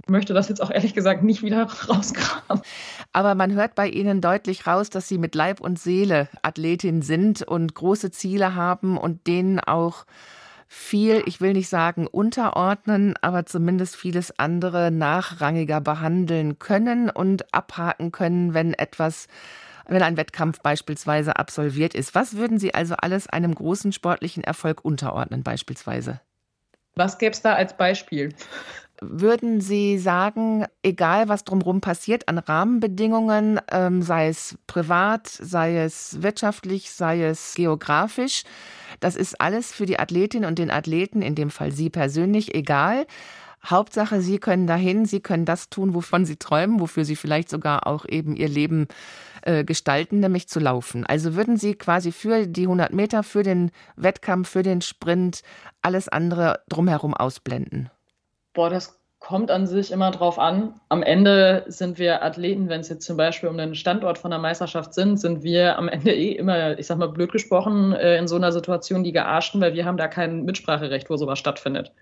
möchte 0.09 0.35
das 0.35 0.49
jetzt 0.49 0.62
auch 0.62 0.71
ehrlich 0.71 0.95
gesagt 0.95 1.23
nicht 1.23 1.43
wieder 1.43 1.64
rauskramen. 1.88 2.62
Aber 3.12 3.35
man 3.35 3.53
hört 3.53 3.75
bei 3.75 3.88
Ihnen 3.88 4.21
deutlich 4.21 4.67
raus, 4.67 4.90
dass 4.90 5.09
Sie 5.09 5.19
mit 5.19 5.35
Leib 5.35 5.61
und 5.61 5.79
Seele 5.79 6.29
Athletin 6.43 7.03
sind 7.03 7.43
und 7.43 7.75
große 7.75 8.11
Ziele 8.11 8.55
haben 8.55 8.97
und 8.97 9.27
denen 9.27 9.61
auch 9.61 10.05
viel, 10.67 11.23
ich 11.27 11.40
will 11.40 11.53
nicht 11.53 11.69
sagen 11.69 12.07
unterordnen, 12.07 13.14
aber 13.21 13.47
zumindest 13.47 13.97
vieles 13.97 14.38
andere 14.38 14.90
nachrangiger 14.90 15.81
behandeln 15.81 16.59
können 16.59 17.11
und 17.11 17.55
abhaken 17.55 18.12
können, 18.12 18.55
wenn 18.55 18.75
etwas 18.75 19.29
wenn 19.87 20.03
ein 20.03 20.17
Wettkampf 20.17 20.61
beispielsweise 20.61 21.37
absolviert 21.37 21.95
ist. 21.95 22.14
Was 22.14 22.37
würden 22.37 22.59
Sie 22.59 22.75
also 22.75 22.95
alles 22.97 23.27
einem 23.27 23.55
großen 23.55 23.93
sportlichen 23.93 24.43
Erfolg 24.43 24.83
unterordnen 24.83 25.43
beispielsweise? 25.43 26.21
Was 26.97 27.19
gäbe 27.19 27.33
es 27.33 27.43
da 27.43 27.55
als 27.55 27.77
Beispiel? 27.77 28.35
Würden 29.00 29.61
Sie 29.61 29.98
sagen, 29.98 30.66
egal 30.83 31.28
was 31.28 31.44
drumherum 31.44 31.80
passiert 31.80 32.28
an 32.28 32.38
Rahmenbedingungen, 32.38 33.61
ähm, 33.70 34.02
sei 34.02 34.28
es 34.28 34.57
privat, 34.66 35.26
sei 35.26 35.78
es 35.78 36.22
wirtschaftlich, 36.22 36.90
sei 36.90 37.24
es 37.24 37.54
geografisch, 37.54 38.44
das 39.00 39.16
ist 39.16 39.40
alles 39.40 39.72
für 39.72 39.87
die 39.87 39.98
Athletin 39.98 40.44
und 40.44 40.59
den 40.59 40.70
Athleten, 40.70 41.22
in 41.22 41.35
dem 41.35 41.50
Fall 41.50 41.72
Sie 41.72 41.90
persönlich, 41.90 42.54
egal. 42.54 43.07
Hauptsache, 43.66 44.20
Sie 44.20 44.38
können 44.38 44.66
dahin, 44.66 45.07
Sie 45.07 45.20
können 45.20 45.44
das 45.44 45.70
tun, 45.70 45.94
wovon 45.94 46.24
Sie 46.24 46.37
träumen, 46.37 46.80
wofür 46.80 47.04
Sie 47.04 47.16
vielleicht 47.16 47.48
sogar 47.48 47.87
auch 47.87 48.04
eben 48.07 48.37
Ihr 48.37 48.48
Leben 48.48 48.87
äh, 49.42 49.64
gestalten, 49.64 50.20
nämlich 50.20 50.48
zu 50.48 50.61
laufen. 50.61 51.04
Also 51.07 51.35
würden 51.35 51.57
Sie 51.57 51.74
quasi 51.74 52.12
für 52.12 52.46
die 52.46 52.64
100 52.64 52.92
Meter, 52.92 53.22
für 53.22 53.42
den 53.42 53.70
Wettkampf, 53.96 54.50
für 54.50 54.62
den 54.62 54.83
Sprint 54.83 55.42
alles 55.83 56.09
andere 56.09 56.61
drumherum 56.68 57.14
ausblenden? 57.14 57.90
Boah, 58.55 58.71
das 58.71 59.01
kommt 59.19 59.51
an 59.51 59.67
sich 59.67 59.90
immer 59.90 60.11
drauf 60.11 60.38
an. 60.38 60.75
Am 60.88 61.03
Ende 61.03 61.64
sind 61.67 61.99
wir 61.99 62.23
Athleten, 62.23 62.69
wenn 62.69 62.81
es 62.81 62.88
jetzt 62.88 63.07
zum 63.07 63.17
Beispiel 63.17 63.49
um 63.49 63.57
den 63.57 63.75
Standort 63.75 64.19
von 64.19 64.31
der 64.31 64.38
Meisterschaft 64.38 64.95
sind, 64.95 65.19
sind 65.19 65.43
wir 65.43 65.79
am 65.79 65.88
Ende 65.88 66.12
eh 66.14 66.33
immer, 66.33 66.79
ich 66.79 66.87
sag 66.87 66.99
mal 66.99 67.09
blöd 67.09 67.33
gesprochen, 67.33 67.93
äh, 67.95 68.19
in 68.19 68.29
so 68.29 68.37
einer 68.37 68.53
Situation 68.53 69.03
die 69.03 69.12
Gearschten, 69.12 69.61
weil 69.61 69.75
wir 69.75 69.87
haben 69.87 69.97
da 69.97 70.09
kein 70.09 70.45
Mitspracherecht, 70.45 71.11
wo 71.11 71.17
sowas 71.17 71.38
stattfindet. 71.38 71.93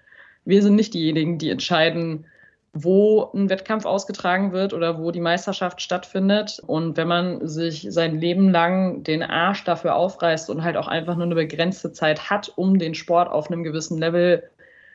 Wir 0.45 0.63
sind 0.63 0.75
nicht 0.75 0.95
diejenigen, 0.95 1.39
die 1.39 1.51
entscheiden, 1.51 2.27
wo 2.73 3.31
ein 3.35 3.51
Wettkampf 3.51 3.85
ausgetragen 3.85 4.53
wird 4.53 4.73
oder 4.73 4.99
wo 4.99 5.11
die 5.11 5.21
Meisterschaft 5.21 5.81
stattfindet. 5.81 6.61
Und 6.67 6.97
wenn 6.97 7.07
man 7.07 7.47
sich 7.47 7.87
sein 7.91 8.19
Leben 8.19 8.51
lang 8.51 9.05
den 9.05 9.23
Arsch 9.23 9.63
dafür 9.65 9.95
aufreißt 9.95 10.51
und 10.51 10.65
halt 10.65 10.77
auch 10.77 10.89
einfach 10.89 11.15
nur 11.15 11.27
eine 11.27 11.35
begrenzte 11.35 11.93
Zeit 11.93 12.31
hat, 12.31 12.53
um 12.57 12.79
den 12.79 12.95
Sport 12.95 13.31
auf 13.31 13.51
einem 13.51 13.63
gewissen 13.63 13.99
Level 13.99 14.43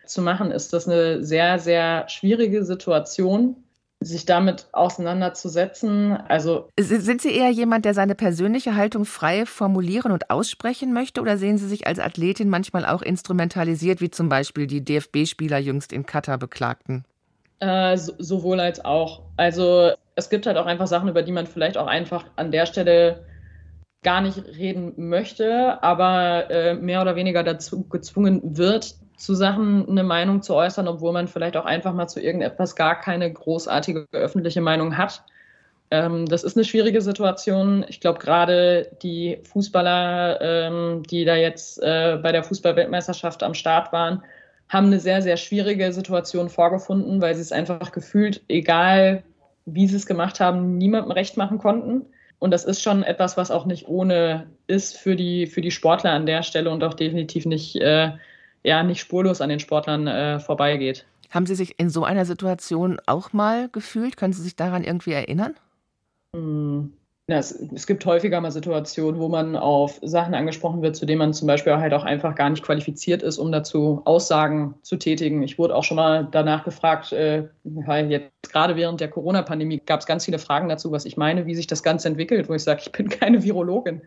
zu 0.09 0.21
machen, 0.21 0.51
ist 0.51 0.73
das 0.73 0.87
eine 0.87 1.23
sehr, 1.23 1.59
sehr 1.59 2.07
schwierige 2.09 2.63
Situation, 2.63 3.55
sich 3.99 4.25
damit 4.25 4.67
auseinanderzusetzen. 4.73 6.11
Also 6.27 6.69
sind 6.79 7.21
Sie 7.21 7.31
eher 7.31 7.49
jemand, 7.49 7.85
der 7.85 7.93
seine 7.93 8.15
persönliche 8.15 8.75
Haltung 8.75 9.05
frei 9.05 9.45
formulieren 9.45 10.11
und 10.11 10.29
aussprechen 10.29 10.93
möchte, 10.93 11.21
oder 11.21 11.37
sehen 11.37 11.57
Sie 11.57 11.67
sich 11.67 11.87
als 11.87 11.99
Athletin 11.99 12.49
manchmal 12.49 12.85
auch 12.85 13.01
instrumentalisiert, 13.01 13.99
wie 14.01 14.11
zum 14.11 14.29
Beispiel 14.29 14.67
die 14.67 14.83
DFB-Spieler 14.83 15.57
jüngst 15.57 15.91
in 15.93 16.05
Katar 16.05 16.37
beklagten? 16.37 17.05
Äh, 17.59 17.97
so, 17.97 18.13
sowohl 18.19 18.59
als 18.59 18.85
auch. 18.85 19.23
Also 19.35 19.91
es 20.15 20.29
gibt 20.29 20.45
halt 20.45 20.57
auch 20.57 20.67
einfach 20.67 20.87
Sachen, 20.87 21.09
über 21.09 21.23
die 21.23 21.31
man 21.31 21.47
vielleicht 21.47 21.77
auch 21.77 21.87
einfach 21.87 22.25
an 22.35 22.51
der 22.51 22.67
Stelle 22.67 23.25
gar 24.03 24.21
nicht 24.21 24.37
reden 24.37 24.93
möchte, 24.95 25.81
aber 25.81 26.51
äh, 26.51 26.75
mehr 26.75 27.01
oder 27.01 27.15
weniger 27.15 27.43
dazu 27.43 27.83
gezwungen 27.87 28.57
wird, 28.57 28.95
zu 29.17 29.33
Sachen 29.33 29.89
eine 29.89 30.03
Meinung 30.03 30.41
zu 30.41 30.53
äußern, 30.53 30.87
obwohl 30.87 31.11
man 31.11 31.27
vielleicht 31.27 31.57
auch 31.57 31.65
einfach 31.65 31.93
mal 31.93 32.07
zu 32.07 32.21
irgendetwas 32.21 32.75
gar 32.75 32.99
keine 32.99 33.31
großartige 33.31 34.05
öffentliche 34.11 34.61
Meinung 34.61 34.97
hat. 34.97 35.23
Ähm, 35.89 36.27
das 36.27 36.43
ist 36.43 36.55
eine 36.55 36.65
schwierige 36.65 37.01
Situation. 37.01 37.83
Ich 37.87 37.99
glaube, 37.99 38.19
gerade 38.19 38.91
die 39.01 39.39
Fußballer, 39.43 40.39
ähm, 40.41 41.03
die 41.03 41.25
da 41.25 41.35
jetzt 41.35 41.81
äh, 41.81 42.19
bei 42.21 42.31
der 42.31 42.43
Fußballweltmeisterschaft 42.43 43.41
am 43.41 43.55
Start 43.55 43.91
waren, 43.91 44.23
haben 44.69 44.87
eine 44.87 44.99
sehr, 44.99 45.21
sehr 45.21 45.37
schwierige 45.37 45.91
Situation 45.93 46.49
vorgefunden, 46.49 47.21
weil 47.21 47.35
sie 47.35 47.41
es 47.41 47.51
einfach 47.51 47.91
gefühlt, 47.91 48.41
egal 48.49 49.23
wie 49.65 49.87
sie 49.87 49.95
es 49.95 50.05
gemacht 50.05 50.39
haben, 50.39 50.77
niemandem 50.77 51.11
recht 51.11 51.37
machen 51.37 51.57
konnten. 51.57 52.05
Und 52.39 52.51
das 52.51 52.65
ist 52.65 52.83
schon 52.83 53.03
etwas, 53.03 53.35
was 53.35 53.49
auch 53.49 53.65
nicht 53.65 53.87
ohne 53.87 54.47
ist 54.67 54.97
für 54.97 55.15
die, 55.15 55.47
für 55.47 55.61
die 55.61 55.71
Sportler 55.71 56.11
an 56.11 56.25
der 56.27 56.43
Stelle 56.43 56.69
und 56.69 56.83
auch 56.83 56.93
definitiv 56.93 57.45
nicht 57.45 57.77
äh, 57.77 58.11
ja 58.63 58.83
nicht 58.83 58.99
spurlos 58.99 59.41
an 59.41 59.49
den 59.49 59.59
Sportlern 59.59 60.07
äh, 60.07 60.39
vorbeigeht. 60.39 61.05
Haben 61.29 61.45
Sie 61.45 61.55
sich 61.55 61.79
in 61.79 61.89
so 61.89 62.03
einer 62.03 62.25
Situation 62.25 62.99
auch 63.05 63.33
mal 63.33 63.69
gefühlt? 63.69 64.17
Können 64.17 64.33
Sie 64.33 64.41
sich 64.41 64.55
daran 64.55 64.83
irgendwie 64.83 65.11
erinnern? 65.11 65.55
Hm, 66.35 66.93
Ja, 67.29 67.37
es, 67.37 67.51
es, 67.51 67.85
gibt 67.87 68.05
häufiger 68.05 68.39
mal 68.39 68.51
Situationen, 68.51 69.19
wo 69.19 69.27
man 69.27 69.57
auf 69.57 69.99
Sachen 70.01 70.33
angesprochen 70.33 70.81
wird, 70.81 70.95
zu 70.95 71.05
denen 71.05 71.19
man 71.19 71.33
zum 71.33 71.47
Beispiel 71.47 71.75
halt 71.75 71.93
auch 71.93 72.05
einfach 72.05 72.35
gar 72.35 72.49
nicht 72.49 72.63
qualifiziert 72.63 73.21
ist, 73.21 73.37
um 73.37 73.51
dazu 73.51 74.01
Aussagen 74.05 74.75
zu 74.81 74.95
tätigen. 74.95 75.43
Ich 75.43 75.57
wurde 75.59 75.75
auch 75.75 75.83
schon 75.83 75.97
mal 75.97 76.27
danach 76.31 76.63
gefragt, 76.63 77.11
äh, 77.11 77.49
jetzt 78.07 78.31
gerade 78.49 78.77
während 78.77 79.01
der 79.01 79.09
Corona-Pandemie 79.09 79.81
gab 79.85 79.99
es 79.99 80.05
ganz 80.05 80.23
viele 80.23 80.39
Fragen 80.39 80.69
dazu, 80.69 80.93
was 80.93 81.03
ich 81.03 81.17
meine, 81.17 81.45
wie 81.45 81.55
sich 81.55 81.67
das 81.67 81.83
Ganze 81.83 82.07
entwickelt, 82.07 82.47
wo 82.47 82.53
ich 82.53 82.63
sage, 82.63 82.83
ich 82.85 82.91
bin 82.93 83.09
keine 83.09 83.43
Virologin. 83.43 84.01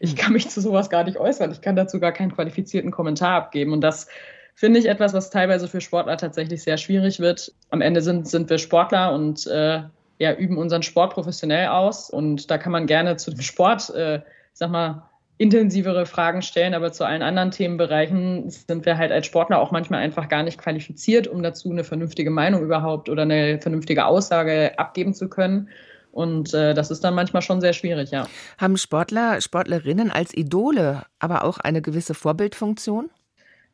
Ich 0.00 0.10
hm. 0.10 0.18
kann 0.18 0.32
mich 0.32 0.48
zu 0.48 0.60
sowas 0.60 0.90
gar 0.90 1.04
nicht 1.04 1.18
äußern. 1.18 1.52
Ich 1.52 1.60
kann 1.60 1.76
dazu 1.76 2.00
gar 2.00 2.12
keinen 2.12 2.34
qualifizierten 2.34 2.90
Kommentar 2.90 3.34
abgeben. 3.34 3.72
Und 3.72 3.80
das 3.80 4.08
finde 4.54 4.78
ich 4.78 4.86
etwas, 4.86 5.12
was 5.12 5.30
teilweise 5.30 5.68
für 5.68 5.80
Sportler 5.80 6.16
tatsächlich 6.16 6.62
sehr 6.62 6.76
schwierig 6.76 7.20
wird. 7.20 7.52
Am 7.70 7.80
Ende 7.80 8.02
sind, 8.02 8.28
sind 8.28 8.50
wir 8.50 8.58
Sportler 8.58 9.12
und 9.14 9.46
äh, 9.46 9.82
ja, 10.18 10.34
üben 10.34 10.58
unseren 10.58 10.82
Sport 10.82 11.14
professionell 11.14 11.68
aus. 11.68 12.10
Und 12.10 12.50
da 12.50 12.58
kann 12.58 12.72
man 12.72 12.86
gerne 12.86 13.16
zu 13.16 13.30
dem 13.30 13.40
Sport, 13.40 13.90
äh, 13.90 14.20
sag 14.52 14.70
mal, 14.70 15.08
intensivere 15.38 16.06
Fragen 16.06 16.42
stellen, 16.42 16.74
aber 16.74 16.92
zu 16.92 17.04
allen 17.04 17.22
anderen 17.22 17.50
Themenbereichen 17.50 18.48
sind 18.48 18.86
wir 18.86 18.96
halt 18.96 19.10
als 19.10 19.26
Sportler 19.26 19.58
auch 19.58 19.72
manchmal 19.72 20.00
einfach 20.00 20.28
gar 20.28 20.44
nicht 20.44 20.58
qualifiziert, 20.58 21.26
um 21.26 21.42
dazu 21.42 21.70
eine 21.70 21.82
vernünftige 21.82 22.30
Meinung 22.30 22.62
überhaupt 22.62 23.08
oder 23.08 23.22
eine 23.22 23.58
vernünftige 23.60 24.06
Aussage 24.06 24.78
abgeben 24.78 25.14
zu 25.14 25.28
können. 25.28 25.68
Und 26.12 26.54
äh, 26.54 26.74
das 26.74 26.90
ist 26.90 27.02
dann 27.02 27.14
manchmal 27.14 27.42
schon 27.42 27.60
sehr 27.60 27.72
schwierig, 27.72 28.10
ja. 28.10 28.26
Haben 28.58 28.76
Sportler, 28.76 29.40
Sportlerinnen 29.40 30.10
als 30.10 30.32
Idole 30.34 31.02
aber 31.18 31.44
auch 31.44 31.58
eine 31.58 31.82
gewisse 31.82 32.14
Vorbildfunktion? 32.14 33.10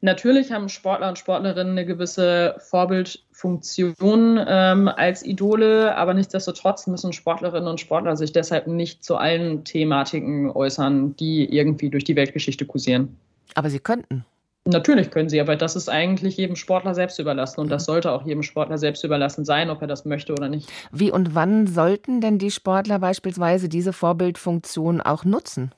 Natürlich 0.00 0.52
haben 0.52 0.68
Sportler 0.68 1.08
und 1.08 1.18
Sportlerinnen 1.18 1.72
eine 1.72 1.84
gewisse 1.84 2.54
Vorbildfunktion 2.60 4.40
ähm, 4.46 4.86
als 4.86 5.24
Idole, 5.24 5.96
aber 5.96 6.14
nichtsdestotrotz 6.14 6.86
müssen 6.86 7.12
Sportlerinnen 7.12 7.68
und 7.68 7.80
Sportler 7.80 8.16
sich 8.16 8.30
deshalb 8.30 8.68
nicht 8.68 9.02
zu 9.02 9.16
allen 9.16 9.64
Thematiken 9.64 10.50
äußern, 10.50 11.16
die 11.16 11.52
irgendwie 11.52 11.90
durch 11.90 12.04
die 12.04 12.14
Weltgeschichte 12.14 12.64
kursieren. 12.64 13.16
Aber 13.54 13.70
sie 13.70 13.80
könnten. 13.80 14.24
Natürlich 14.68 15.10
können 15.10 15.30
sie, 15.30 15.40
aber 15.40 15.56
das 15.56 15.76
ist 15.76 15.88
eigentlich 15.88 16.36
jedem 16.36 16.54
Sportler 16.54 16.94
selbst 16.94 17.18
überlassen 17.18 17.60
und 17.60 17.70
das 17.70 17.86
sollte 17.86 18.12
auch 18.12 18.26
jedem 18.26 18.42
Sportler 18.42 18.76
selbst 18.76 19.02
überlassen 19.02 19.46
sein, 19.46 19.70
ob 19.70 19.80
er 19.80 19.88
das 19.88 20.04
möchte 20.04 20.34
oder 20.34 20.50
nicht. 20.50 20.68
Wie 20.92 21.10
und 21.10 21.34
wann 21.34 21.66
sollten 21.66 22.20
denn 22.20 22.38
die 22.38 22.50
Sportler 22.50 22.98
beispielsweise 22.98 23.70
diese 23.70 23.94
Vorbildfunktion 23.94 25.00
auch 25.00 25.24
nutzen? 25.24 25.72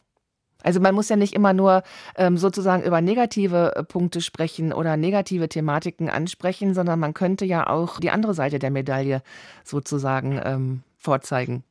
Also 0.63 0.81
man 0.81 0.95
muss 0.95 1.09
ja 1.09 1.15
nicht 1.15 1.35
immer 1.35 1.53
nur 1.53 1.85
ähm, 2.17 2.37
sozusagen 2.37 2.83
über 2.83 3.01
negative 3.01 3.77
äh, 3.77 3.85
Punkte 3.85 4.21
sprechen 4.21 4.73
oder 4.73 4.97
negative 4.97 5.49
Thematiken 5.49 6.11
ansprechen, 6.11 6.75
sondern 6.75 6.99
man 6.99 7.15
könnte 7.15 7.45
ja 7.45 7.69
auch 7.69 8.01
die 8.01 8.11
andere 8.11 8.35
Seite 8.35 8.59
der 8.59 8.73
Medaille 8.73 9.23
sozusagen 9.65 10.41
ähm, 10.45 10.83
vorzeigen. 10.99 11.63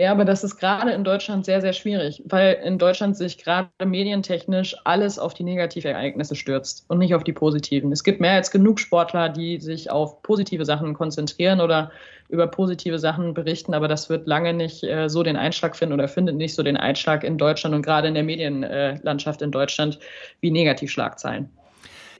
Ja, 0.00 0.12
aber 0.12 0.24
das 0.24 0.44
ist 0.44 0.58
gerade 0.58 0.92
in 0.92 1.02
Deutschland 1.02 1.44
sehr, 1.44 1.60
sehr 1.60 1.72
schwierig, 1.72 2.22
weil 2.26 2.54
in 2.64 2.78
Deutschland 2.78 3.16
sich 3.16 3.36
gerade 3.36 3.68
medientechnisch 3.84 4.76
alles 4.84 5.18
auf 5.18 5.34
die 5.34 5.42
Negativereignisse 5.42 6.36
stürzt 6.36 6.84
und 6.86 6.98
nicht 6.98 7.16
auf 7.16 7.24
die 7.24 7.32
positiven. 7.32 7.90
Es 7.90 8.04
gibt 8.04 8.20
mehr 8.20 8.34
als 8.34 8.52
genug 8.52 8.78
Sportler, 8.78 9.28
die 9.28 9.58
sich 9.58 9.90
auf 9.90 10.22
positive 10.22 10.64
Sachen 10.64 10.94
konzentrieren 10.94 11.60
oder 11.60 11.90
über 12.28 12.46
positive 12.46 13.00
Sachen 13.00 13.34
berichten, 13.34 13.74
aber 13.74 13.88
das 13.88 14.08
wird 14.08 14.28
lange 14.28 14.54
nicht 14.54 14.84
äh, 14.84 15.08
so 15.08 15.24
den 15.24 15.36
Einschlag 15.36 15.74
finden 15.74 15.94
oder 15.94 16.06
findet 16.06 16.36
nicht 16.36 16.54
so 16.54 16.62
den 16.62 16.76
Einschlag 16.76 17.24
in 17.24 17.36
Deutschland 17.36 17.74
und 17.74 17.82
gerade 17.82 18.06
in 18.06 18.14
der 18.14 18.22
Medienlandschaft 18.22 19.42
in 19.42 19.50
Deutschland 19.50 19.98
wie 20.40 20.52
Negativschlagzeilen. 20.52 21.50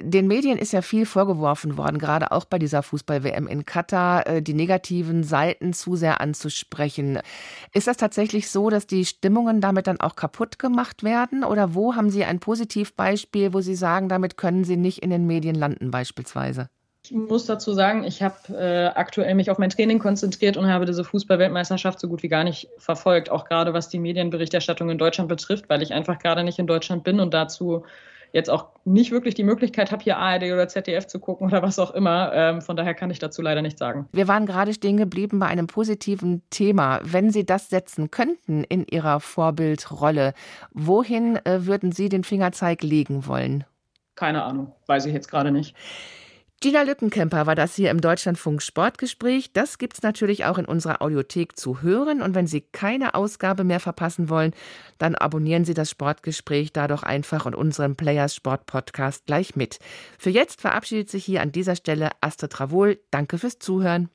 Den 0.01 0.29
Medien 0.29 0.59
ist 0.59 0.73
ja 0.73 0.81
viel 0.81 1.07
vorgeworfen 1.07 1.77
worden, 1.77 1.99
gerade 1.99 2.31
auch 2.31 2.45
bei 2.45 2.59
dieser 2.59 2.83
Fußball-WM 2.83 3.49
in 3.49 3.67
Katar, 3.67 4.27
äh, 4.27 4.43
die 4.43 4.55
negativen 4.55 5.25
Seiten 5.25 5.73
zu 5.73 5.97
sehr 5.97 6.21
anzusprechen. 6.21 7.19
Ist 7.75 7.89
das 7.89 7.97
tatsächlich 7.97 8.49
so, 8.49 8.71
dass 8.71 8.87
die 8.87 9.05
Stimmungen 9.05 9.61
damit 9.61 9.89
dann 9.89 10.01
auch 10.01 10.15
kaputt 10.15 10.59
gemacht 10.59 11.03
werden? 11.03 11.43
Oder 11.43 11.75
wo 11.75 11.97
haben 11.97 12.11
Sie 12.11 12.25
ein 12.25 12.39
Positivbeispiel, 12.39 13.53
wo 13.53 13.61
Sie 13.61 13.75
sagen, 13.75 14.09
damit 14.09 14.37
können 14.37 14.63
Sie 14.63 14.77
nicht 14.77 15.03
in 15.03 15.11
den 15.11 15.27
Medien 15.27 15.57
landen 15.57 15.91
beispielsweise? 15.91 16.69
Ich 17.05 17.13
muss 17.13 17.47
dazu 17.47 17.73
sagen, 17.73 18.05
ich 18.05 18.23
habe 18.23 18.37
äh, 18.55 18.87
aktuell 18.95 19.35
mich 19.35 19.51
auf 19.51 19.59
mein 19.59 19.71
Training 19.71 19.99
konzentriert 19.99 20.57
und 20.57 20.69
habe 20.69 20.85
diese 20.85 21.05
Fußball-Weltmeisterschaft 21.05 21.99
so 21.99 22.09
gut 22.09 22.23
wie 22.23 22.29
gar 22.29 22.45
nicht 22.45 22.69
verfolgt, 22.77 23.31
auch 23.31 23.47
gerade 23.47 23.73
was 23.73 23.89
die 23.89 23.99
Medienberichterstattung 23.99 24.91
in 24.91 24.99
Deutschland 24.99 25.29
betrifft, 25.29 25.69
weil 25.69 25.83
ich 25.83 25.95
einfach 25.95 26.19
gerade 26.19 26.45
nicht 26.45 26.59
in 26.59 26.67
Deutschland 26.67 27.05
bin 27.05 27.19
und 27.19 27.33
dazu 27.33 27.85
jetzt 28.33 28.51
auch 28.51 28.69
nicht 28.85 29.11
wirklich 29.11 29.35
die 29.35 29.45
Möglichkeit 29.45 29.93
habe, 29.93 30.03
hier 30.03 30.19
ARD 30.19 30.45
oder 30.45 30.69
ZDF 30.69 31.07
zu 31.07 31.19
gucken 31.21 31.49
oder 31.49 31.63
was 31.63 31.79
auch 31.79 31.93
immer. 31.93 32.33
Ähm, 32.33 32.63
von 32.63 32.77
daher 32.77 32.95
kann 32.95 33.11
ich 33.11 33.19
dazu 33.19 33.43
leider 33.43 33.63
nichts 33.63 33.79
sagen. 33.79 34.09
Wir 34.13 34.29
waren 34.29 34.47
gerade 34.47 34.73
stehen 34.73 34.97
geblieben 34.97 35.39
bei 35.39 35.47
einem 35.47 35.67
positiven 35.67 36.43
Thema. 36.51 37.01
Wenn 37.03 37.31
Sie 37.31 37.45
das 37.45 37.69
setzen 37.69 38.11
könnten 38.11 38.65
in 38.65 38.87
Ihrer 38.87 39.21
Vorbildrolle, 39.21 40.35
wohin 40.73 41.37
äh, 41.45 41.67
würden 41.67 41.93
Sie 41.93 42.09
den 42.09 42.25
Fingerzeig 42.25 42.83
legen 42.83 43.27
wollen? 43.27 43.65
Keine 44.15 44.43
Ahnung, 44.43 44.73
weiß 44.87 45.07
ich 45.07 45.15
jetzt 45.15 45.31
gerade 45.31 45.53
nicht. 45.53 45.77
Gina 46.61 46.83
Lückenkemper 46.83 47.47
war 47.47 47.55
das 47.55 47.77
hier 47.77 47.89
im 47.89 48.01
Deutschlandfunk 48.01 48.63
Sportgespräch. 48.63 49.53
Das 49.53 49.79
gibt's 49.79 50.03
natürlich 50.03 50.45
auch 50.45 50.59
in 50.59 50.65
unserer 50.65 51.03
Audiothek 51.03 51.57
zu 51.57 51.83
hören. 51.83 52.21
Und 52.21 52.35
wenn 52.35 52.49
Sie 52.49 52.63
keine 52.63 53.15
Ausgabe 53.15 53.63
mehr 53.63 53.79
verpassen 53.79 54.29
wollen, 54.29 54.53
dann 54.99 55.15
abonnieren 55.15 55.65
Sie 55.65 55.75
das 55.75 55.89
Sportgespräch 55.89 56.73
da 56.73 56.89
doch 56.89 57.05
einfach 57.05 57.47
und 57.47 57.55
unseren 57.55 57.95
Players 57.95 58.35
Sport 58.35 58.67
Podcast 58.67 59.27
gleich 59.27 59.55
mit. 59.55 59.79
Für 60.19 60.31
jetzt 60.31 60.61
verabschiedet 60.61 61.09
sich 61.09 61.25
hier 61.25 61.43
an 61.43 61.53
dieser 61.53 61.77
Stelle 61.77 62.11
Astrid 62.21 62.51
Travol. 62.51 62.99
Danke 63.13 63.39
fürs 63.39 63.61
Zuhören. 63.61 64.11